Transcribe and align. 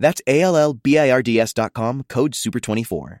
That's 0.00 0.20
A-L-L-B-I-R-D-S 0.26 1.52
dot 1.52 1.74
com, 1.74 2.02
code 2.08 2.32
SUPER24. 2.32 3.20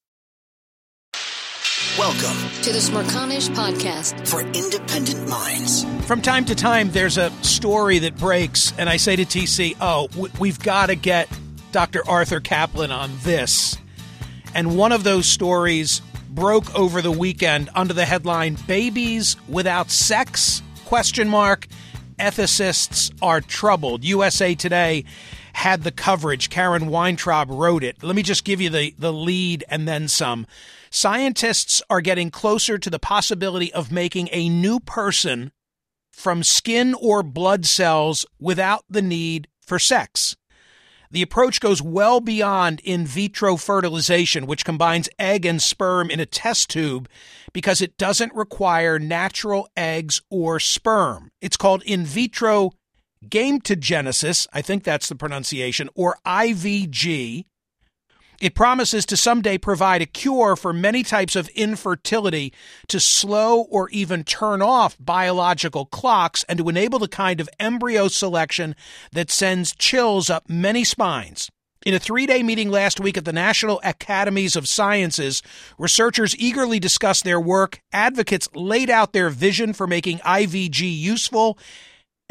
Welcome 1.97 2.37
to 2.61 2.71
the 2.71 2.79
Smerconish 2.79 3.49
Podcast 3.49 4.25
for 4.25 4.39
independent 4.39 5.27
minds. 5.27 5.83
From 6.07 6.21
time 6.21 6.45
to 6.45 6.55
time, 6.55 6.89
there's 6.91 7.17
a 7.17 7.31
story 7.43 7.99
that 7.99 8.17
breaks, 8.17 8.71
and 8.77 8.89
I 8.89 8.95
say 8.95 9.17
to 9.17 9.25
TC, 9.25 9.75
Oh, 9.81 10.07
we've 10.39 10.57
got 10.57 10.85
to 10.85 10.95
get 10.95 11.27
Dr. 11.73 12.07
Arthur 12.07 12.39
Caplan 12.39 12.95
on 12.95 13.11
this. 13.23 13.77
And 14.55 14.77
one 14.77 14.93
of 14.93 15.03
those 15.03 15.25
stories 15.25 16.01
broke 16.29 16.73
over 16.73 17.01
the 17.01 17.11
weekend 17.11 17.69
under 17.75 17.93
the 17.93 18.05
headline 18.05 18.55
Babies 18.67 19.35
Without 19.49 19.91
Sex? 19.91 20.63
Question 20.85 21.27
mark. 21.27 21.67
Ethicists 22.17 23.13
are 23.21 23.41
troubled. 23.41 24.05
USA 24.05 24.55
Today 24.55 25.03
had 25.51 25.83
the 25.83 25.91
coverage. 25.91 26.49
Karen 26.49 26.87
Weintraub 26.87 27.49
wrote 27.49 27.83
it. 27.83 28.01
Let 28.01 28.15
me 28.15 28.23
just 28.23 28.45
give 28.45 28.61
you 28.61 28.69
the, 28.69 28.95
the 28.97 29.11
lead 29.11 29.65
and 29.67 29.85
then 29.85 30.07
some. 30.07 30.47
Scientists 30.93 31.81
are 31.89 32.01
getting 32.01 32.29
closer 32.29 32.77
to 32.77 32.89
the 32.89 32.99
possibility 32.99 33.71
of 33.71 33.93
making 33.93 34.27
a 34.33 34.49
new 34.49 34.77
person 34.77 35.53
from 36.11 36.43
skin 36.43 36.93
or 36.99 37.23
blood 37.23 37.65
cells 37.65 38.25
without 38.41 38.83
the 38.89 39.01
need 39.01 39.47
for 39.61 39.79
sex. 39.79 40.35
The 41.09 41.21
approach 41.21 41.61
goes 41.61 41.81
well 41.81 42.19
beyond 42.19 42.81
in 42.83 43.05
vitro 43.05 43.55
fertilization, 43.55 44.45
which 44.45 44.65
combines 44.65 45.07
egg 45.17 45.45
and 45.45 45.61
sperm 45.61 46.09
in 46.09 46.19
a 46.19 46.25
test 46.25 46.69
tube 46.69 47.07
because 47.53 47.81
it 47.81 47.97
doesn't 47.97 48.35
require 48.35 48.99
natural 48.99 49.69
eggs 49.77 50.21
or 50.29 50.59
sperm. 50.59 51.31
It's 51.39 51.57
called 51.57 51.83
in 51.83 52.03
vitro 52.03 52.71
gametogenesis, 53.25 54.45
I 54.51 54.61
think 54.61 54.83
that's 54.83 55.07
the 55.07 55.15
pronunciation, 55.15 55.89
or 55.95 56.17
IVG, 56.25 57.45
it 58.41 58.55
promises 58.55 59.05
to 59.05 59.15
someday 59.15 59.57
provide 59.57 60.01
a 60.01 60.07
cure 60.07 60.55
for 60.55 60.73
many 60.73 61.03
types 61.03 61.35
of 61.35 61.47
infertility 61.49 62.51
to 62.87 62.99
slow 62.99 63.61
or 63.61 63.87
even 63.89 64.23
turn 64.23 64.61
off 64.61 64.97
biological 64.99 65.85
clocks 65.85 66.43
and 66.49 66.57
to 66.57 66.67
enable 66.67 66.97
the 66.97 67.07
kind 67.07 67.39
of 67.39 67.47
embryo 67.59 68.07
selection 68.07 68.75
that 69.11 69.29
sends 69.29 69.75
chills 69.75 70.29
up 70.29 70.49
many 70.49 70.83
spines. 70.83 71.51
In 71.85 71.93
a 71.93 71.99
three 71.99 72.25
day 72.25 72.43
meeting 72.43 72.69
last 72.69 72.99
week 72.99 73.17
at 73.17 73.25
the 73.25 73.33
National 73.33 73.79
Academies 73.83 74.55
of 74.55 74.67
Sciences, 74.67 75.41
researchers 75.77 76.35
eagerly 76.37 76.79
discussed 76.79 77.23
their 77.23 77.39
work, 77.39 77.81
advocates 77.91 78.47
laid 78.53 78.89
out 78.89 79.13
their 79.13 79.29
vision 79.29 79.73
for 79.73 79.87
making 79.87 80.19
IVG 80.19 80.81
useful, 80.81 81.57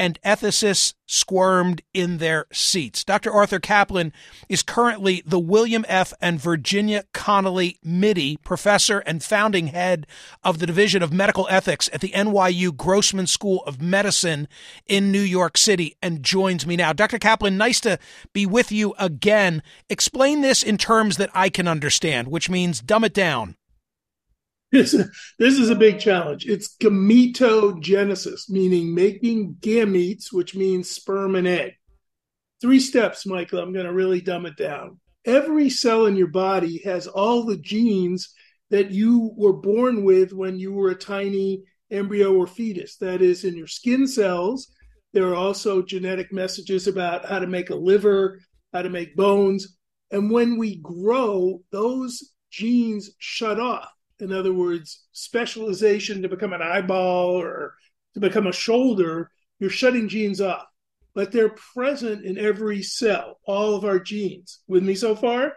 and 0.01 0.19
ethicists 0.23 0.95
squirmed 1.05 1.83
in 1.93 2.17
their 2.17 2.47
seats. 2.51 3.03
Dr. 3.03 3.31
Arthur 3.31 3.59
Caplan 3.59 4.11
is 4.49 4.63
currently 4.63 5.21
the 5.27 5.37
William 5.37 5.85
F. 5.87 6.11
and 6.19 6.41
Virginia 6.41 7.03
Connolly 7.13 7.77
Mitty 7.83 8.37
Professor 8.37 8.99
and 8.99 9.23
founding 9.23 9.67
head 9.67 10.07
of 10.43 10.57
the 10.57 10.65
Division 10.65 11.03
of 11.03 11.13
Medical 11.13 11.45
Ethics 11.51 11.87
at 11.93 12.01
the 12.01 12.09
NYU 12.15 12.75
Grossman 12.75 13.27
School 13.27 13.63
of 13.67 13.79
Medicine 13.79 14.47
in 14.87 15.11
New 15.11 15.21
York 15.21 15.55
City 15.55 15.95
and 16.01 16.23
joins 16.23 16.65
me 16.65 16.75
now. 16.75 16.93
Dr. 16.93 17.19
Caplan, 17.19 17.53
nice 17.53 17.79
to 17.81 17.99
be 18.33 18.47
with 18.47 18.71
you 18.71 18.95
again. 18.97 19.61
Explain 19.87 20.41
this 20.41 20.63
in 20.63 20.79
terms 20.79 21.17
that 21.17 21.29
I 21.35 21.49
can 21.49 21.67
understand, 21.67 22.29
which 22.29 22.49
means 22.49 22.81
dumb 22.81 23.03
it 23.03 23.13
down. 23.13 23.55
This, 24.71 24.91
this 25.37 25.59
is 25.59 25.69
a 25.69 25.75
big 25.75 25.99
challenge. 25.99 26.45
It's 26.45 26.77
gametogenesis, 26.77 28.49
meaning 28.49 28.95
making 28.95 29.57
gametes, 29.59 30.31
which 30.31 30.55
means 30.55 30.89
sperm 30.89 31.35
and 31.35 31.45
egg. 31.45 31.73
Three 32.61 32.79
steps, 32.79 33.25
Michael. 33.25 33.59
I'm 33.59 33.73
going 33.73 33.85
to 33.85 33.93
really 33.93 34.21
dumb 34.21 34.45
it 34.45 34.55
down. 34.55 34.99
Every 35.25 35.69
cell 35.69 36.05
in 36.05 36.15
your 36.15 36.27
body 36.27 36.81
has 36.85 37.05
all 37.05 37.43
the 37.43 37.57
genes 37.57 38.33
that 38.69 38.91
you 38.91 39.33
were 39.35 39.53
born 39.53 40.05
with 40.05 40.31
when 40.31 40.57
you 40.57 40.71
were 40.71 40.91
a 40.91 40.95
tiny 40.95 41.63
embryo 41.91 42.33
or 42.33 42.47
fetus. 42.47 42.95
That 42.97 43.21
is, 43.21 43.43
in 43.43 43.57
your 43.57 43.67
skin 43.67 44.07
cells, 44.07 44.71
there 45.11 45.27
are 45.27 45.35
also 45.35 45.81
genetic 45.81 46.31
messages 46.31 46.87
about 46.87 47.25
how 47.25 47.39
to 47.39 47.47
make 47.47 47.71
a 47.71 47.75
liver, 47.75 48.39
how 48.71 48.83
to 48.83 48.89
make 48.89 49.17
bones. 49.17 49.77
And 50.11 50.31
when 50.31 50.57
we 50.57 50.77
grow, 50.77 51.61
those 51.71 52.31
genes 52.51 53.11
shut 53.19 53.59
off 53.59 53.89
in 54.21 54.31
other 54.31 54.53
words, 54.53 55.03
specialization 55.11 56.21
to 56.21 56.29
become 56.29 56.53
an 56.53 56.61
eyeball 56.61 57.41
or 57.41 57.75
to 58.13 58.19
become 58.19 58.47
a 58.47 58.53
shoulder, 58.53 59.31
you're 59.59 59.69
shutting 59.69 60.07
genes 60.07 60.41
off. 60.41 60.65
But 61.13 61.31
they're 61.31 61.55
present 61.73 62.23
in 62.23 62.37
every 62.37 62.83
cell, 62.83 63.39
all 63.45 63.75
of 63.75 63.83
our 63.83 63.99
genes. 63.99 64.59
With 64.67 64.83
me 64.83 64.95
so 64.95 65.15
far? 65.15 65.53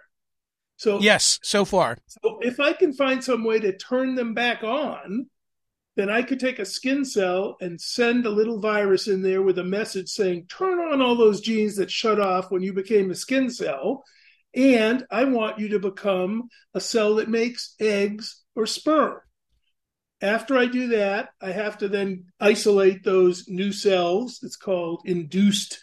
So 0.76 1.00
Yes, 1.00 1.38
so 1.42 1.64
far. 1.64 1.98
So 2.08 2.40
if 2.40 2.58
I 2.58 2.72
can 2.72 2.92
find 2.92 3.22
some 3.22 3.44
way 3.44 3.60
to 3.60 3.76
turn 3.76 4.16
them 4.16 4.34
back 4.34 4.64
on, 4.64 5.26
then 5.96 6.10
I 6.10 6.22
could 6.22 6.40
take 6.40 6.58
a 6.58 6.64
skin 6.64 7.04
cell 7.04 7.56
and 7.60 7.80
send 7.80 8.26
a 8.26 8.30
little 8.30 8.58
virus 8.58 9.06
in 9.06 9.22
there 9.22 9.42
with 9.42 9.58
a 9.58 9.64
message 9.64 10.08
saying, 10.08 10.46
turn 10.48 10.80
on 10.80 11.00
all 11.00 11.14
those 11.14 11.40
genes 11.40 11.76
that 11.76 11.90
shut 11.90 12.18
off 12.18 12.50
when 12.50 12.62
you 12.62 12.72
became 12.72 13.10
a 13.10 13.14
skin 13.14 13.48
cell. 13.48 14.02
And 14.54 15.04
I 15.10 15.24
want 15.24 15.58
you 15.58 15.68
to 15.68 15.78
become 15.78 16.48
a 16.74 16.80
cell 16.80 17.16
that 17.16 17.28
makes 17.28 17.74
eggs 17.78 18.43
or 18.54 18.66
sperm. 18.66 19.20
After 20.20 20.56
I 20.56 20.66
do 20.66 20.88
that, 20.88 21.30
I 21.40 21.52
have 21.52 21.78
to 21.78 21.88
then 21.88 22.26
isolate 22.40 23.04
those 23.04 23.48
new 23.48 23.72
cells. 23.72 24.40
It's 24.42 24.56
called 24.56 25.02
induced 25.04 25.82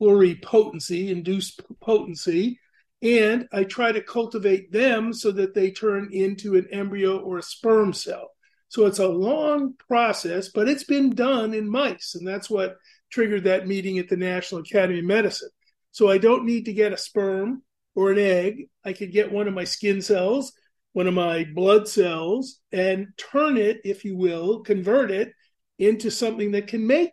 pluripotency, 0.00 1.08
induced 1.08 1.60
potency. 1.80 2.60
And 3.02 3.48
I 3.52 3.64
try 3.64 3.92
to 3.92 4.02
cultivate 4.02 4.70
them 4.70 5.12
so 5.12 5.32
that 5.32 5.54
they 5.54 5.70
turn 5.70 6.10
into 6.12 6.56
an 6.56 6.68
embryo 6.70 7.18
or 7.18 7.38
a 7.38 7.42
sperm 7.42 7.92
cell. 7.92 8.30
So 8.68 8.86
it's 8.86 8.98
a 8.98 9.08
long 9.08 9.74
process, 9.88 10.50
but 10.50 10.68
it's 10.68 10.84
been 10.84 11.10
done 11.10 11.54
in 11.54 11.68
mice. 11.68 12.14
And 12.14 12.26
that's 12.26 12.48
what 12.48 12.76
triggered 13.10 13.44
that 13.44 13.66
meeting 13.66 13.98
at 13.98 14.08
the 14.08 14.16
National 14.16 14.60
Academy 14.60 15.00
of 15.00 15.04
Medicine. 15.04 15.50
So 15.90 16.08
I 16.08 16.18
don't 16.18 16.44
need 16.44 16.66
to 16.66 16.72
get 16.72 16.92
a 16.92 16.96
sperm 16.96 17.62
or 17.96 18.12
an 18.12 18.18
egg. 18.18 18.68
I 18.84 18.92
could 18.92 19.10
get 19.10 19.32
one 19.32 19.48
of 19.48 19.54
my 19.54 19.64
skin 19.64 20.00
cells 20.00 20.52
one 20.92 21.06
of 21.06 21.14
my 21.14 21.44
blood 21.54 21.88
cells 21.88 22.60
and 22.72 23.08
turn 23.16 23.56
it, 23.56 23.80
if 23.84 24.04
you 24.04 24.16
will, 24.16 24.60
convert 24.60 25.10
it 25.10 25.32
into 25.78 26.10
something 26.10 26.52
that 26.52 26.66
can 26.66 26.86
make 26.86 27.12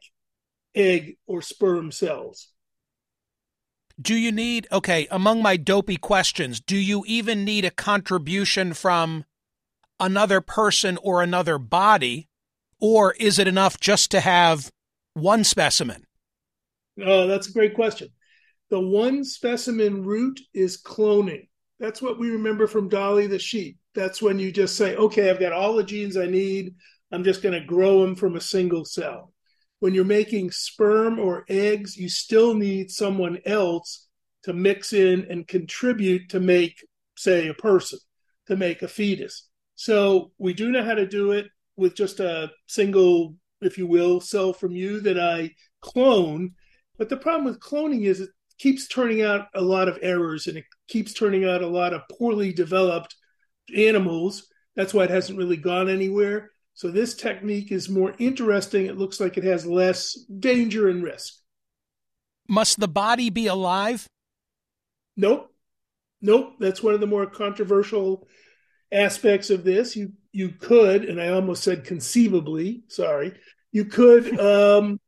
egg 0.75 1.17
or 1.25 1.41
sperm 1.41 1.91
cells. 1.91 2.49
Do 3.99 4.15
you 4.15 4.31
need, 4.31 4.67
okay, 4.71 5.07
among 5.09 5.41
my 5.41 5.57
dopey 5.57 5.97
questions, 5.97 6.59
do 6.59 6.77
you 6.77 7.03
even 7.07 7.43
need 7.43 7.65
a 7.65 7.71
contribution 7.71 8.73
from 8.73 9.25
another 9.99 10.41
person 10.41 10.97
or 11.01 11.21
another 11.23 11.57
body? 11.57 12.29
Or 12.79 13.13
is 13.13 13.39
it 13.39 13.47
enough 13.47 13.79
just 13.79 14.11
to 14.11 14.19
have 14.19 14.71
one 15.13 15.43
specimen? 15.43 16.05
Oh, 17.03 17.27
that's 17.27 17.49
a 17.49 17.53
great 17.53 17.73
question. 17.73 18.09
The 18.69 18.79
one 18.79 19.23
specimen 19.23 20.03
route 20.03 20.39
is 20.53 20.81
cloning. 20.81 21.47
That's 21.79 22.01
what 22.01 22.19
we 22.19 22.31
remember 22.31 22.67
from 22.67 22.89
Dolly 22.89 23.27
the 23.27 23.39
sheep. 23.39 23.77
That's 23.93 24.21
when 24.21 24.39
you 24.39 24.51
just 24.51 24.75
say, 24.75 24.95
okay, 24.95 25.29
I've 25.29 25.39
got 25.39 25.53
all 25.53 25.75
the 25.75 25.83
genes 25.83 26.17
I 26.17 26.25
need. 26.25 26.73
I'm 27.11 27.23
just 27.23 27.41
going 27.41 27.59
to 27.59 27.65
grow 27.65 28.01
them 28.01 28.15
from 28.15 28.35
a 28.35 28.41
single 28.41 28.85
cell. 28.85 29.33
When 29.79 29.93
you're 29.93 30.05
making 30.05 30.51
sperm 30.51 31.19
or 31.19 31.45
eggs, 31.49 31.95
you 31.95 32.09
still 32.09 32.55
need 32.55 32.89
someone 32.89 33.39
else 33.45 34.07
to 34.43 34.53
mix 34.53 34.93
in 34.93 35.27
and 35.29 35.47
contribute 35.47 36.29
to 36.29 36.39
make 36.39 36.83
say, 37.17 37.47
a 37.47 37.53
person 37.53 37.99
to 38.47 38.55
make 38.55 38.81
a 38.81 38.87
fetus. 38.87 39.47
So 39.75 40.31
we 40.37 40.53
do 40.53 40.71
know 40.71 40.83
how 40.83 40.93
to 40.93 41.05
do 41.05 41.31
it 41.31 41.47
with 41.75 41.95
just 41.95 42.19
a 42.19 42.51
single, 42.67 43.35
if 43.61 43.77
you 43.77 43.87
will, 43.87 44.21
cell 44.21 44.53
from 44.53 44.71
you 44.71 45.01
that 45.01 45.19
I 45.19 45.51
clone. 45.81 46.53
But 46.97 47.09
the 47.09 47.17
problem 47.17 47.45
with 47.45 47.59
cloning 47.59 48.05
is 48.05 48.27
keeps 48.57 48.87
turning 48.87 49.21
out 49.21 49.47
a 49.53 49.61
lot 49.61 49.87
of 49.87 49.99
errors 50.01 50.47
and 50.47 50.57
it 50.57 50.65
keeps 50.87 51.13
turning 51.13 51.45
out 51.45 51.61
a 51.61 51.67
lot 51.67 51.93
of 51.93 52.01
poorly 52.11 52.53
developed 52.53 53.15
animals. 53.75 54.47
That's 54.75 54.93
why 54.93 55.05
it 55.05 55.09
hasn't 55.09 55.37
really 55.37 55.57
gone 55.57 55.89
anywhere. 55.89 56.51
So 56.73 56.91
this 56.91 57.15
technique 57.15 57.71
is 57.71 57.89
more 57.89 58.13
interesting. 58.19 58.85
It 58.85 58.97
looks 58.97 59.19
like 59.19 59.37
it 59.37 59.43
has 59.43 59.65
less 59.65 60.13
danger 60.39 60.89
and 60.89 61.03
risk. 61.03 61.33
Must 62.47 62.79
the 62.79 62.87
body 62.87 63.29
be 63.29 63.47
alive? 63.47 64.07
Nope. 65.15 65.51
Nope. 66.21 66.53
That's 66.59 66.83
one 66.83 66.93
of 66.93 66.99
the 66.99 67.07
more 67.07 67.25
controversial 67.25 68.27
aspects 68.91 69.49
of 69.49 69.63
this. 69.63 69.95
You 69.95 70.13
you 70.31 70.49
could, 70.49 71.05
and 71.05 71.19
I 71.19 71.29
almost 71.29 71.63
said 71.63 71.83
conceivably, 71.83 72.83
sorry, 72.89 73.33
you 73.71 73.85
could 73.85 74.39
um, 74.39 74.99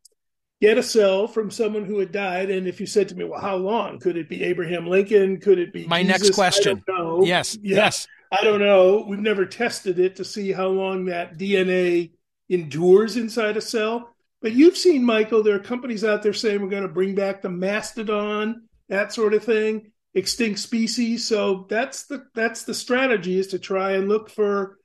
get 0.61 0.77
a 0.77 0.83
cell 0.83 1.27
from 1.27 1.51
someone 1.51 1.85
who 1.85 2.00
had 2.00 2.11
died. 2.11 2.50
And 2.50 2.67
if 2.67 2.79
you 2.79 2.85
said 2.85 3.09
to 3.09 3.15
me, 3.15 3.23
well, 3.23 3.39
how 3.39 3.56
long? 3.56 4.00
Could 4.00 4.17
it 4.17 4.29
be 4.29 4.44
Abraham 4.44 4.88
Lincoln? 4.88 5.39
Could 5.39 5.59
it 5.59 5.71
be 5.73 5.88
my 5.88 6.03
Jesus? 6.03 6.21
next 6.21 6.35
question? 6.35 6.83
Yes. 7.23 7.57
Yeah. 7.61 7.77
Yes. 7.77 8.07
I 8.31 8.44
don't 8.44 8.59
know. 8.59 9.06
We've 9.07 9.19
never 9.19 9.45
tested 9.45 10.00
it 10.00 10.17
to 10.17 10.25
see 10.25 10.51
how 10.51 10.67
long 10.67 11.06
that 11.06 11.38
DNA 11.38 12.11
endures 12.50 13.17
inside 13.17 13.57
a 13.57 13.61
cell. 13.61 14.15
But 14.41 14.53
you've 14.53 14.77
seen, 14.77 15.03
Michael, 15.03 15.44
there 15.44 15.56
are 15.56 15.59
companies 15.59 16.03
out 16.03 16.23
there 16.23 16.33
saying 16.33 16.62
we're 16.62 16.69
going 16.69 16.83
to 16.83 16.89
bring 16.89 17.15
back 17.15 17.41
the 17.41 17.50
mastodon, 17.50 18.67
that 18.88 19.13
sort 19.13 19.33
of 19.33 19.44
thing, 19.44 19.91
extinct 20.13 20.59
species. 20.59 21.27
So 21.27 21.65
that's 21.69 22.05
the 22.05 22.25
that's 22.35 22.63
the 22.63 22.73
strategy 22.73 23.38
is 23.38 23.47
to 23.47 23.59
try 23.59 23.94
and 23.94 24.07
look 24.07 24.29
for, 24.29 24.77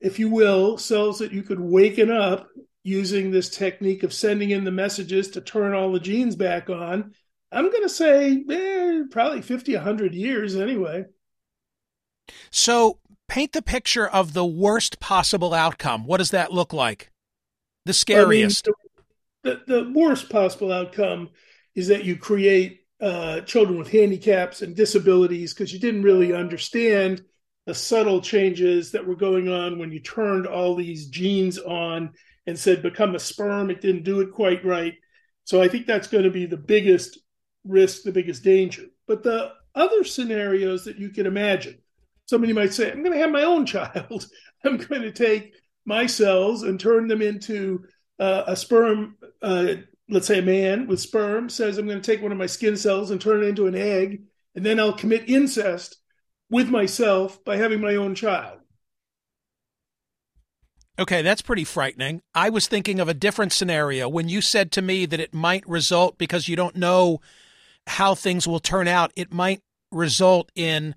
if 0.00 0.18
you 0.18 0.28
will, 0.28 0.78
cells 0.78 1.18
that 1.18 1.32
you 1.32 1.42
could 1.42 1.60
waken 1.60 2.10
up 2.10 2.48
using 2.82 3.30
this 3.30 3.50
technique 3.50 4.02
of 4.02 4.12
sending 4.12 4.50
in 4.50 4.64
the 4.64 4.70
messages 4.70 5.28
to 5.30 5.40
turn 5.40 5.74
all 5.74 5.92
the 5.92 6.00
genes 6.00 6.36
back 6.36 6.70
on. 6.70 7.12
I'm 7.52 7.70
going 7.70 7.82
to 7.82 7.88
say 7.88 8.44
eh, 8.50 9.02
probably 9.10 9.42
50, 9.42 9.74
100 9.74 10.14
years 10.14 10.56
anyway. 10.56 11.04
So 12.50 12.98
paint 13.28 13.52
the 13.52 13.62
picture 13.62 14.06
of 14.06 14.32
the 14.32 14.46
worst 14.46 15.00
possible 15.00 15.52
outcome. 15.52 16.06
What 16.06 16.18
does 16.18 16.30
that 16.30 16.52
look 16.52 16.72
like? 16.72 17.10
The 17.86 17.92
scariest. 17.92 18.68
I 18.68 18.70
mean, 18.70 18.74
the, 19.42 19.62
the 19.66 19.92
worst 19.92 20.30
possible 20.30 20.72
outcome 20.72 21.30
is 21.74 21.88
that 21.88 22.04
you 22.04 22.16
create 22.16 22.80
uh, 23.00 23.40
children 23.40 23.78
with 23.78 23.90
handicaps 23.90 24.62
and 24.62 24.76
disabilities 24.76 25.54
because 25.54 25.72
you 25.72 25.78
didn't 25.78 26.02
really 26.02 26.34
understand 26.34 27.22
the 27.66 27.74
subtle 27.74 28.20
changes 28.20 28.92
that 28.92 29.06
were 29.06 29.16
going 29.16 29.48
on 29.48 29.78
when 29.78 29.92
you 29.92 30.00
turned 30.00 30.46
all 30.46 30.74
these 30.74 31.06
genes 31.06 31.58
on 31.58 32.12
and 32.46 32.58
said 32.58 32.82
become 32.82 33.14
a 33.14 33.18
sperm. 33.18 33.70
It 33.70 33.80
didn't 33.80 34.04
do 34.04 34.20
it 34.20 34.32
quite 34.32 34.64
right. 34.64 34.94
So 35.44 35.62
I 35.62 35.68
think 35.68 35.86
that's 35.86 36.08
going 36.08 36.24
to 36.24 36.30
be 36.30 36.46
the 36.46 36.56
biggest 36.56 37.18
risk, 37.64 38.02
the 38.02 38.12
biggest 38.12 38.42
danger. 38.42 38.84
But 39.06 39.22
the 39.22 39.52
other 39.74 40.04
scenarios 40.04 40.84
that 40.84 40.98
you 40.98 41.10
can 41.10 41.26
imagine, 41.26 41.78
somebody 42.26 42.52
might 42.52 42.72
say, 42.72 42.90
I'm 42.90 43.02
going 43.02 43.12
to 43.12 43.22
have 43.22 43.30
my 43.30 43.42
own 43.44 43.66
child. 43.66 44.26
I'm 44.64 44.76
going 44.76 45.02
to 45.02 45.12
take 45.12 45.54
my 45.84 46.06
cells 46.06 46.62
and 46.62 46.78
turn 46.78 47.08
them 47.08 47.22
into 47.22 47.84
uh, 48.18 48.44
a 48.46 48.56
sperm, 48.56 49.16
uh, 49.42 49.74
let's 50.08 50.26
say 50.26 50.40
a 50.40 50.42
man 50.42 50.86
with 50.86 51.00
sperm 51.00 51.48
says, 51.48 51.78
I'm 51.78 51.86
going 51.86 52.00
to 52.00 52.12
take 52.12 52.22
one 52.22 52.32
of 52.32 52.38
my 52.38 52.46
skin 52.46 52.76
cells 52.76 53.10
and 53.10 53.20
turn 53.20 53.42
it 53.42 53.48
into 53.48 53.66
an 53.66 53.74
egg, 53.74 54.22
and 54.54 54.64
then 54.64 54.78
I'll 54.78 54.92
commit 54.92 55.28
incest 55.28 55.96
with 56.50 56.68
myself 56.68 57.42
by 57.44 57.56
having 57.56 57.80
my 57.80 57.96
own 57.96 58.14
child. 58.14 58.59
Okay, 61.00 61.22
that's 61.22 61.40
pretty 61.40 61.64
frightening. 61.64 62.20
I 62.34 62.50
was 62.50 62.68
thinking 62.68 63.00
of 63.00 63.08
a 63.08 63.14
different 63.14 63.54
scenario 63.54 64.06
when 64.06 64.28
you 64.28 64.42
said 64.42 64.70
to 64.72 64.82
me 64.82 65.06
that 65.06 65.18
it 65.18 65.32
might 65.32 65.66
result 65.66 66.18
because 66.18 66.46
you 66.46 66.56
don't 66.56 66.76
know 66.76 67.22
how 67.86 68.14
things 68.14 68.46
will 68.46 68.60
turn 68.60 68.86
out, 68.86 69.10
it 69.16 69.32
might 69.32 69.62
result 69.90 70.52
in 70.54 70.94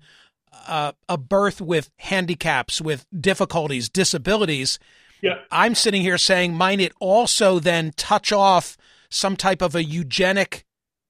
uh, 0.68 0.92
a 1.08 1.16
birth 1.16 1.58
with 1.60 1.90
handicaps, 2.00 2.82
with 2.82 3.06
difficulties, 3.18 3.88
disabilities. 3.88 4.78
Yeah. 5.22 5.38
I'm 5.50 5.74
sitting 5.74 6.02
here 6.02 6.18
saying, 6.18 6.52
might 6.52 6.80
it 6.80 6.92
also 7.00 7.58
then 7.58 7.92
touch 7.96 8.30
off 8.30 8.76
some 9.08 9.36
type 9.36 9.62
of 9.62 9.74
a 9.74 9.82
eugenic 9.82 10.66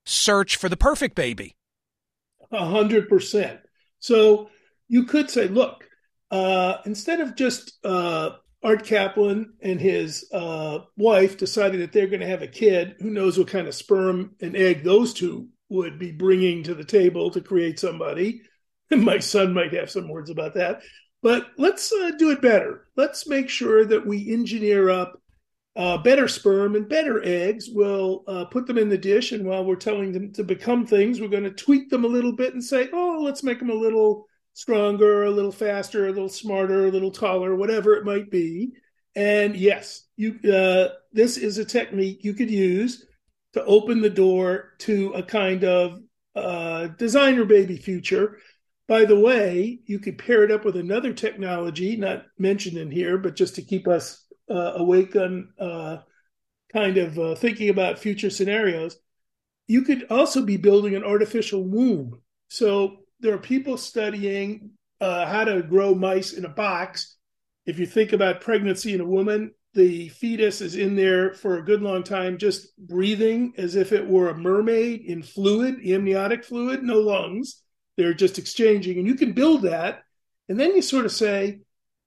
search 0.07 0.57
for 0.57 0.69
the 0.69 0.77
perfect 0.77 1.17
baby? 1.17 1.57
A 2.53 2.65
hundred 2.65 3.09
percent. 3.09 3.59
So 3.99 4.51
you 4.87 5.05
could 5.05 5.31
say, 5.31 5.49
look, 5.49 5.89
uh, 6.31 6.77
instead 6.87 7.21
of 7.21 7.35
just 7.35 7.85
uh, 7.85 8.31
Art 8.65 8.83
Caplan 8.83 9.51
and 9.61 9.79
his 9.79 10.27
uh, 10.33 10.79
wife 10.97 11.37
decided 11.37 11.83
that 11.83 11.93
they're 11.93 12.07
going 12.07 12.21
to 12.21 12.27
have 12.27 12.41
a 12.41 12.49
kid, 12.49 12.97
who 12.99 13.11
knows 13.11 13.37
what 13.37 13.49
kind 13.49 13.69
of 13.69 13.75
sperm 13.75 14.35
and 14.41 14.57
egg 14.57 14.83
those 14.83 15.13
two 15.13 15.49
would 15.69 15.99
be 15.99 16.13
bringing 16.13 16.63
to 16.63 16.75
the 16.75 16.85
table 16.85 17.31
to 17.31 17.43
create 17.43 17.79
somebody. 17.79 18.41
And 18.91 19.03
My 19.05 19.19
son 19.19 19.53
might 19.53 19.75
have 19.75 19.91
some 19.91 20.09
words 20.09 20.31
about 20.31 20.55
that. 20.55 20.81
But 21.23 21.49
let's 21.59 21.93
uh, 21.93 22.13
do 22.19 22.31
it 22.31 22.41
better. 22.41 22.87
Let's 22.97 23.29
make 23.29 23.51
sure 23.51 23.85
that 23.85 24.07
we 24.07 24.33
engineer 24.33 24.89
up 24.89 25.21
uh, 25.77 25.99
better 25.99 26.29
sperm 26.29 26.75
and 26.75 26.89
better 26.89 27.23
eggs. 27.25 27.69
We'll 27.71 28.25
uh, 28.27 28.45
put 28.47 28.67
them 28.67 28.79
in 28.79 28.89
the 28.89 28.99
dish, 28.99 29.33
and 29.33 29.45
while 29.45 29.65
we're 29.65 29.77
telling 29.77 30.13
them 30.13 30.33
to 30.35 30.45
become 30.45 30.87
things, 30.87 31.21
we're 31.21 31.29
going 31.29 31.45
to 31.45 31.51
tweak 31.51 31.91
them 31.91 32.05
a 32.05 32.09
little 32.09 32.33
bit 32.33 32.55
and 32.55 32.63
say, 32.63 32.89
oh, 32.93 33.21
let's 33.23 33.43
make 33.43 33.59
them 33.59 33.71
a 33.71 33.75
little 33.75 34.27
stronger, 34.55 35.25
a 35.25 35.31
little 35.31 35.53
faster, 35.53 36.07
a 36.07 36.13
little 36.13 36.29
smarter, 36.29 36.87
a 36.87 36.91
little 36.91 37.11
taller, 37.11 37.55
whatever 37.55 37.95
it 37.95 38.05
might 38.05 38.31
be. 38.31 38.73
And 39.15 39.55
yes, 39.55 40.07
you 40.17 40.41
uh, 40.51 40.89
this 41.13 41.37
is 41.37 41.59
a 41.59 41.65
technique 41.65 42.25
you 42.25 42.35
could 42.35 42.51
use 42.51 43.07
to 43.53 43.65
open 43.65 44.01
the 44.01 44.11
door 44.11 44.73
to 44.79 45.13
a 45.13 45.23
kind 45.23 45.63
of 45.65 46.01
uh, 46.35 46.89
designer 46.99 47.45
baby 47.45 47.77
future 47.77 48.39
by 48.87 49.05
the 49.05 49.19
way, 49.19 49.81
you 49.87 49.99
could 49.99 50.19
pair 50.19 50.45
it 50.45 50.51
up 50.51 50.65
with 50.65 50.77
another 50.77 51.13
technology, 51.15 51.97
not 51.97 52.27
mentioned 52.39 52.77
in 52.77 52.91
here, 52.91 53.17
but 53.17 53.37
just 53.37 53.55
to 53.55 53.63
keep 53.63 53.89
us 53.89 54.27
uh, 54.51 54.73
awake 54.77 55.17
on 55.17 55.49
uh, 55.59 55.99
kind 56.73 56.99
of 56.99 57.19
uh, 57.19 57.35
thinking 57.35 57.71
about 57.71 57.99
future 57.99 58.29
scenarios. 58.29 58.97
You 59.67 59.83
could 59.83 60.07
also 60.11 60.45
be 60.45 60.59
building 60.59 60.95
an 60.95 61.05
artificial 61.05 61.65
womb. 61.65 62.21
So 62.49 63.04
there 63.21 63.35
are 63.35 63.39
people 63.39 63.77
studying 63.77 64.71
uh, 65.01 65.27
how 65.27 65.45
to 65.45 65.63
grow 65.63 65.95
mice 65.95 66.33
in 66.33 66.45
a 66.45 66.49
box. 66.49 67.17
If 67.67 67.79
you 67.79 67.87
think 67.87 68.13
about 68.13 68.41
pregnancy 68.41 68.95
in 68.95 69.01
a 69.01 69.07
woman, 69.07 69.53
the 69.73 70.09
fetus 70.11 70.61
is 70.61 70.77
in 70.77 70.95
there 70.95 71.35
for 71.35 71.59
a 71.59 71.65
good 71.65 71.83
long 71.83 72.03
time, 72.03 72.39
just 72.39 72.77
breathing 72.77 73.55
as 73.57 73.75
if 73.75 73.93
it 73.93 74.07
were 74.07 74.29
a 74.29 74.37
mermaid 74.37 75.03
in 75.03 75.23
fluid, 75.23 75.81
amniotic 75.85 76.45
fluid, 76.45 76.83
no 76.83 77.01
lungs 77.01 77.63
they're 77.97 78.15
just 78.15 78.39
exchanging, 78.39 78.99
and 78.99 79.07
you 79.07 79.15
can 79.15 79.33
build 79.33 79.63
that. 79.63 80.03
And 80.49 80.59
then 80.59 80.75
you 80.75 80.83
sort 80.83 81.05
of 81.05 81.13
say, 81.13 81.61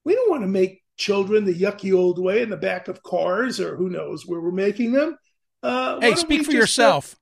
we 0.03 0.15
don't 0.15 0.29
want 0.29 0.43
to 0.43 0.47
make 0.47 0.83
children 0.97 1.45
the 1.45 1.53
yucky 1.53 1.95
old 1.95 2.19
way 2.19 2.41
in 2.41 2.49
the 2.49 2.57
back 2.57 2.87
of 2.87 3.03
cars, 3.03 3.59
or 3.59 3.75
who 3.75 3.89
knows 3.89 4.25
where 4.25 4.41
we're 4.41 4.51
making 4.51 4.91
them. 4.91 5.17
Uh, 5.63 5.99
hey, 5.99 6.15
speak 6.15 6.45
for 6.45 6.51
yourself. 6.51 7.15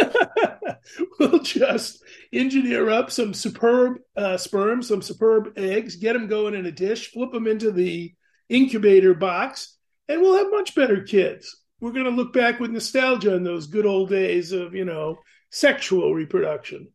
we'll 1.18 1.40
just 1.40 2.02
engineer 2.32 2.90
up 2.90 3.10
some 3.10 3.34
superb 3.34 3.98
uh, 4.16 4.36
sperm, 4.36 4.82
some 4.82 5.02
superb 5.02 5.52
eggs, 5.56 5.96
get 5.96 6.12
them 6.14 6.26
going 6.26 6.54
in 6.54 6.66
a 6.66 6.72
dish, 6.72 7.10
flip 7.10 7.32
them 7.32 7.46
into 7.46 7.70
the 7.70 8.14
incubator 8.48 9.14
box, 9.14 9.76
and 10.08 10.20
we'll 10.20 10.36
have 10.36 10.50
much 10.50 10.74
better 10.74 11.02
kids. 11.02 11.56
We're 11.80 11.92
going 11.92 12.04
to 12.04 12.10
look 12.10 12.32
back 12.32 12.60
with 12.60 12.70
nostalgia 12.70 13.34
on 13.34 13.42
those 13.42 13.66
good 13.66 13.86
old 13.86 14.10
days 14.10 14.52
of, 14.52 14.74
you 14.74 14.84
know, 14.84 15.18
sexual 15.50 16.12
reproduction 16.14 16.88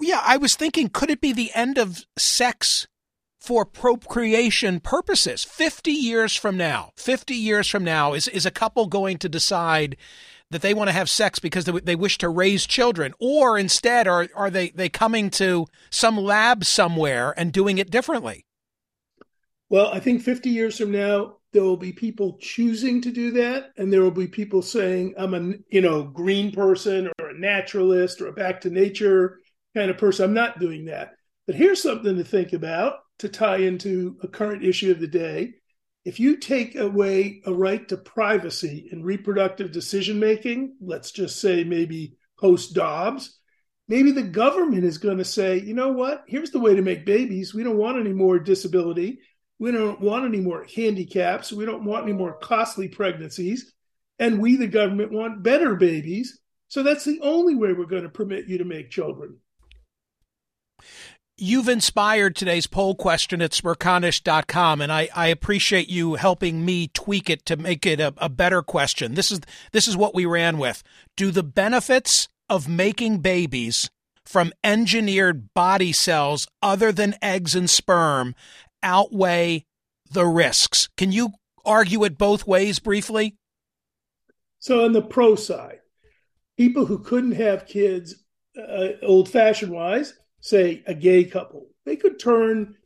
yeah, 0.00 0.20
I 0.24 0.36
was 0.36 0.54
thinking, 0.54 0.88
could 0.88 1.10
it 1.10 1.20
be 1.20 1.32
the 1.32 1.50
end 1.54 1.78
of 1.78 2.04
sex 2.16 2.86
for 3.40 3.64
procreation 3.64 4.80
purposes? 4.80 5.44
50 5.44 5.90
years 5.92 6.36
from 6.36 6.56
now, 6.56 6.92
50 6.96 7.34
years 7.34 7.68
from 7.68 7.84
now, 7.84 8.12
is, 8.12 8.28
is 8.28 8.46
a 8.46 8.50
couple 8.50 8.86
going 8.86 9.18
to 9.18 9.28
decide 9.28 9.96
that 10.50 10.62
they 10.62 10.74
want 10.74 10.88
to 10.88 10.92
have 10.92 11.10
sex 11.10 11.38
because 11.38 11.64
they, 11.64 11.72
they 11.80 11.96
wish 11.96 12.18
to 12.18 12.28
raise 12.28 12.66
children? 12.66 13.14
Or 13.18 13.58
instead, 13.58 14.06
are, 14.06 14.28
are 14.34 14.50
they, 14.50 14.70
they 14.70 14.88
coming 14.88 15.30
to 15.30 15.66
some 15.90 16.16
lab 16.16 16.64
somewhere 16.64 17.34
and 17.36 17.52
doing 17.52 17.78
it 17.78 17.90
differently? 17.90 18.46
Well, 19.68 19.88
I 19.92 19.98
think 19.98 20.22
50 20.22 20.50
years 20.50 20.78
from 20.78 20.92
now, 20.92 21.38
there 21.52 21.64
will 21.64 21.76
be 21.76 21.92
people 21.92 22.38
choosing 22.40 23.00
to 23.00 23.10
do 23.10 23.30
that. 23.32 23.72
And 23.76 23.92
there 23.92 24.02
will 24.02 24.10
be 24.10 24.28
people 24.28 24.62
saying, 24.62 25.14
I'm 25.16 25.34
a, 25.34 25.54
you 25.70 25.80
know, 25.80 26.02
green 26.02 26.52
person 26.52 27.10
or 27.18 27.30
a 27.30 27.38
naturalist 27.38 28.20
or 28.20 28.28
a 28.28 28.32
back 28.32 28.60
to 28.62 28.70
nature 28.70 29.40
kind 29.74 29.90
of 29.90 29.98
person. 29.98 30.24
I'm 30.24 30.34
not 30.34 30.60
doing 30.60 30.84
that. 30.86 31.12
But 31.46 31.56
here's 31.56 31.82
something 31.82 32.16
to 32.16 32.24
think 32.24 32.52
about 32.52 32.98
to 33.18 33.28
tie 33.28 33.58
into 33.58 34.18
a 34.22 34.28
current 34.28 34.64
issue 34.64 34.90
of 34.90 35.00
the 35.00 35.06
day. 35.06 35.54
If 36.06 36.20
you 36.20 36.36
take 36.36 36.76
away 36.76 37.42
a 37.46 37.52
right 37.52 37.86
to 37.88 37.96
privacy 37.96 38.88
in 38.92 39.02
reproductive 39.02 39.72
decision 39.72 40.20
making, 40.20 40.76
let's 40.80 41.10
just 41.10 41.40
say 41.40 41.64
maybe 41.64 42.16
post 42.38 42.74
Dobbs, 42.74 43.36
maybe 43.88 44.12
the 44.12 44.22
government 44.22 44.84
is 44.84 44.98
going 44.98 45.18
to 45.18 45.24
say, 45.24 45.58
you 45.58 45.74
know 45.74 45.90
what? 45.90 46.22
Here's 46.28 46.52
the 46.52 46.60
way 46.60 46.76
to 46.76 46.80
make 46.80 47.06
babies. 47.06 47.54
We 47.54 47.64
don't 47.64 47.76
want 47.76 47.98
any 47.98 48.12
more 48.12 48.38
disability. 48.38 49.18
We 49.58 49.72
don't 49.72 50.00
want 50.00 50.24
any 50.24 50.38
more 50.38 50.64
handicaps. 50.72 51.52
We 51.52 51.66
don't 51.66 51.84
want 51.84 52.04
any 52.04 52.12
more 52.12 52.38
costly 52.38 52.86
pregnancies. 52.86 53.74
And 54.20 54.38
we, 54.40 54.54
the 54.54 54.68
government, 54.68 55.10
want 55.10 55.42
better 55.42 55.74
babies. 55.74 56.38
So 56.68 56.84
that's 56.84 57.04
the 57.04 57.18
only 57.20 57.56
way 57.56 57.72
we're 57.72 57.86
going 57.86 58.04
to 58.04 58.08
permit 58.08 58.46
you 58.46 58.58
to 58.58 58.64
make 58.64 58.90
children. 58.90 59.38
You've 61.38 61.68
inspired 61.68 62.34
today's 62.34 62.66
poll 62.66 62.94
question 62.94 63.42
at 63.42 63.50
smerconish.com, 63.50 64.80
and 64.80 64.90
I, 64.90 65.10
I 65.14 65.26
appreciate 65.26 65.90
you 65.90 66.14
helping 66.14 66.64
me 66.64 66.88
tweak 66.88 67.28
it 67.28 67.44
to 67.44 67.58
make 67.58 67.84
it 67.84 68.00
a, 68.00 68.14
a 68.16 68.30
better 68.30 68.62
question. 68.62 69.14
This 69.14 69.30
is 69.30 69.40
this 69.70 69.86
is 69.86 69.98
what 69.98 70.14
we 70.14 70.24
ran 70.24 70.56
with. 70.56 70.82
Do 71.14 71.30
the 71.30 71.42
benefits 71.42 72.28
of 72.48 72.70
making 72.70 73.18
babies 73.18 73.90
from 74.24 74.50
engineered 74.64 75.52
body 75.52 75.92
cells 75.92 76.48
other 76.62 76.90
than 76.90 77.16
eggs 77.20 77.54
and 77.54 77.68
sperm 77.68 78.34
outweigh 78.82 79.66
the 80.10 80.24
risks? 80.24 80.88
Can 80.96 81.12
you 81.12 81.32
argue 81.66 82.02
it 82.04 82.16
both 82.16 82.46
ways 82.46 82.78
briefly? 82.78 83.36
So, 84.58 84.86
on 84.86 84.92
the 84.92 85.02
pro 85.02 85.34
side, 85.34 85.80
people 86.56 86.86
who 86.86 86.98
couldn't 86.98 87.32
have 87.32 87.66
kids 87.66 88.24
uh, 88.58 88.92
old 89.02 89.28
fashioned 89.28 89.72
wise, 89.72 90.14
say 90.40 90.82
a 90.86 90.94
gay 90.94 91.24
couple, 91.24 91.68
they 91.84 91.96
could 91.96 92.18
turn 92.18 92.76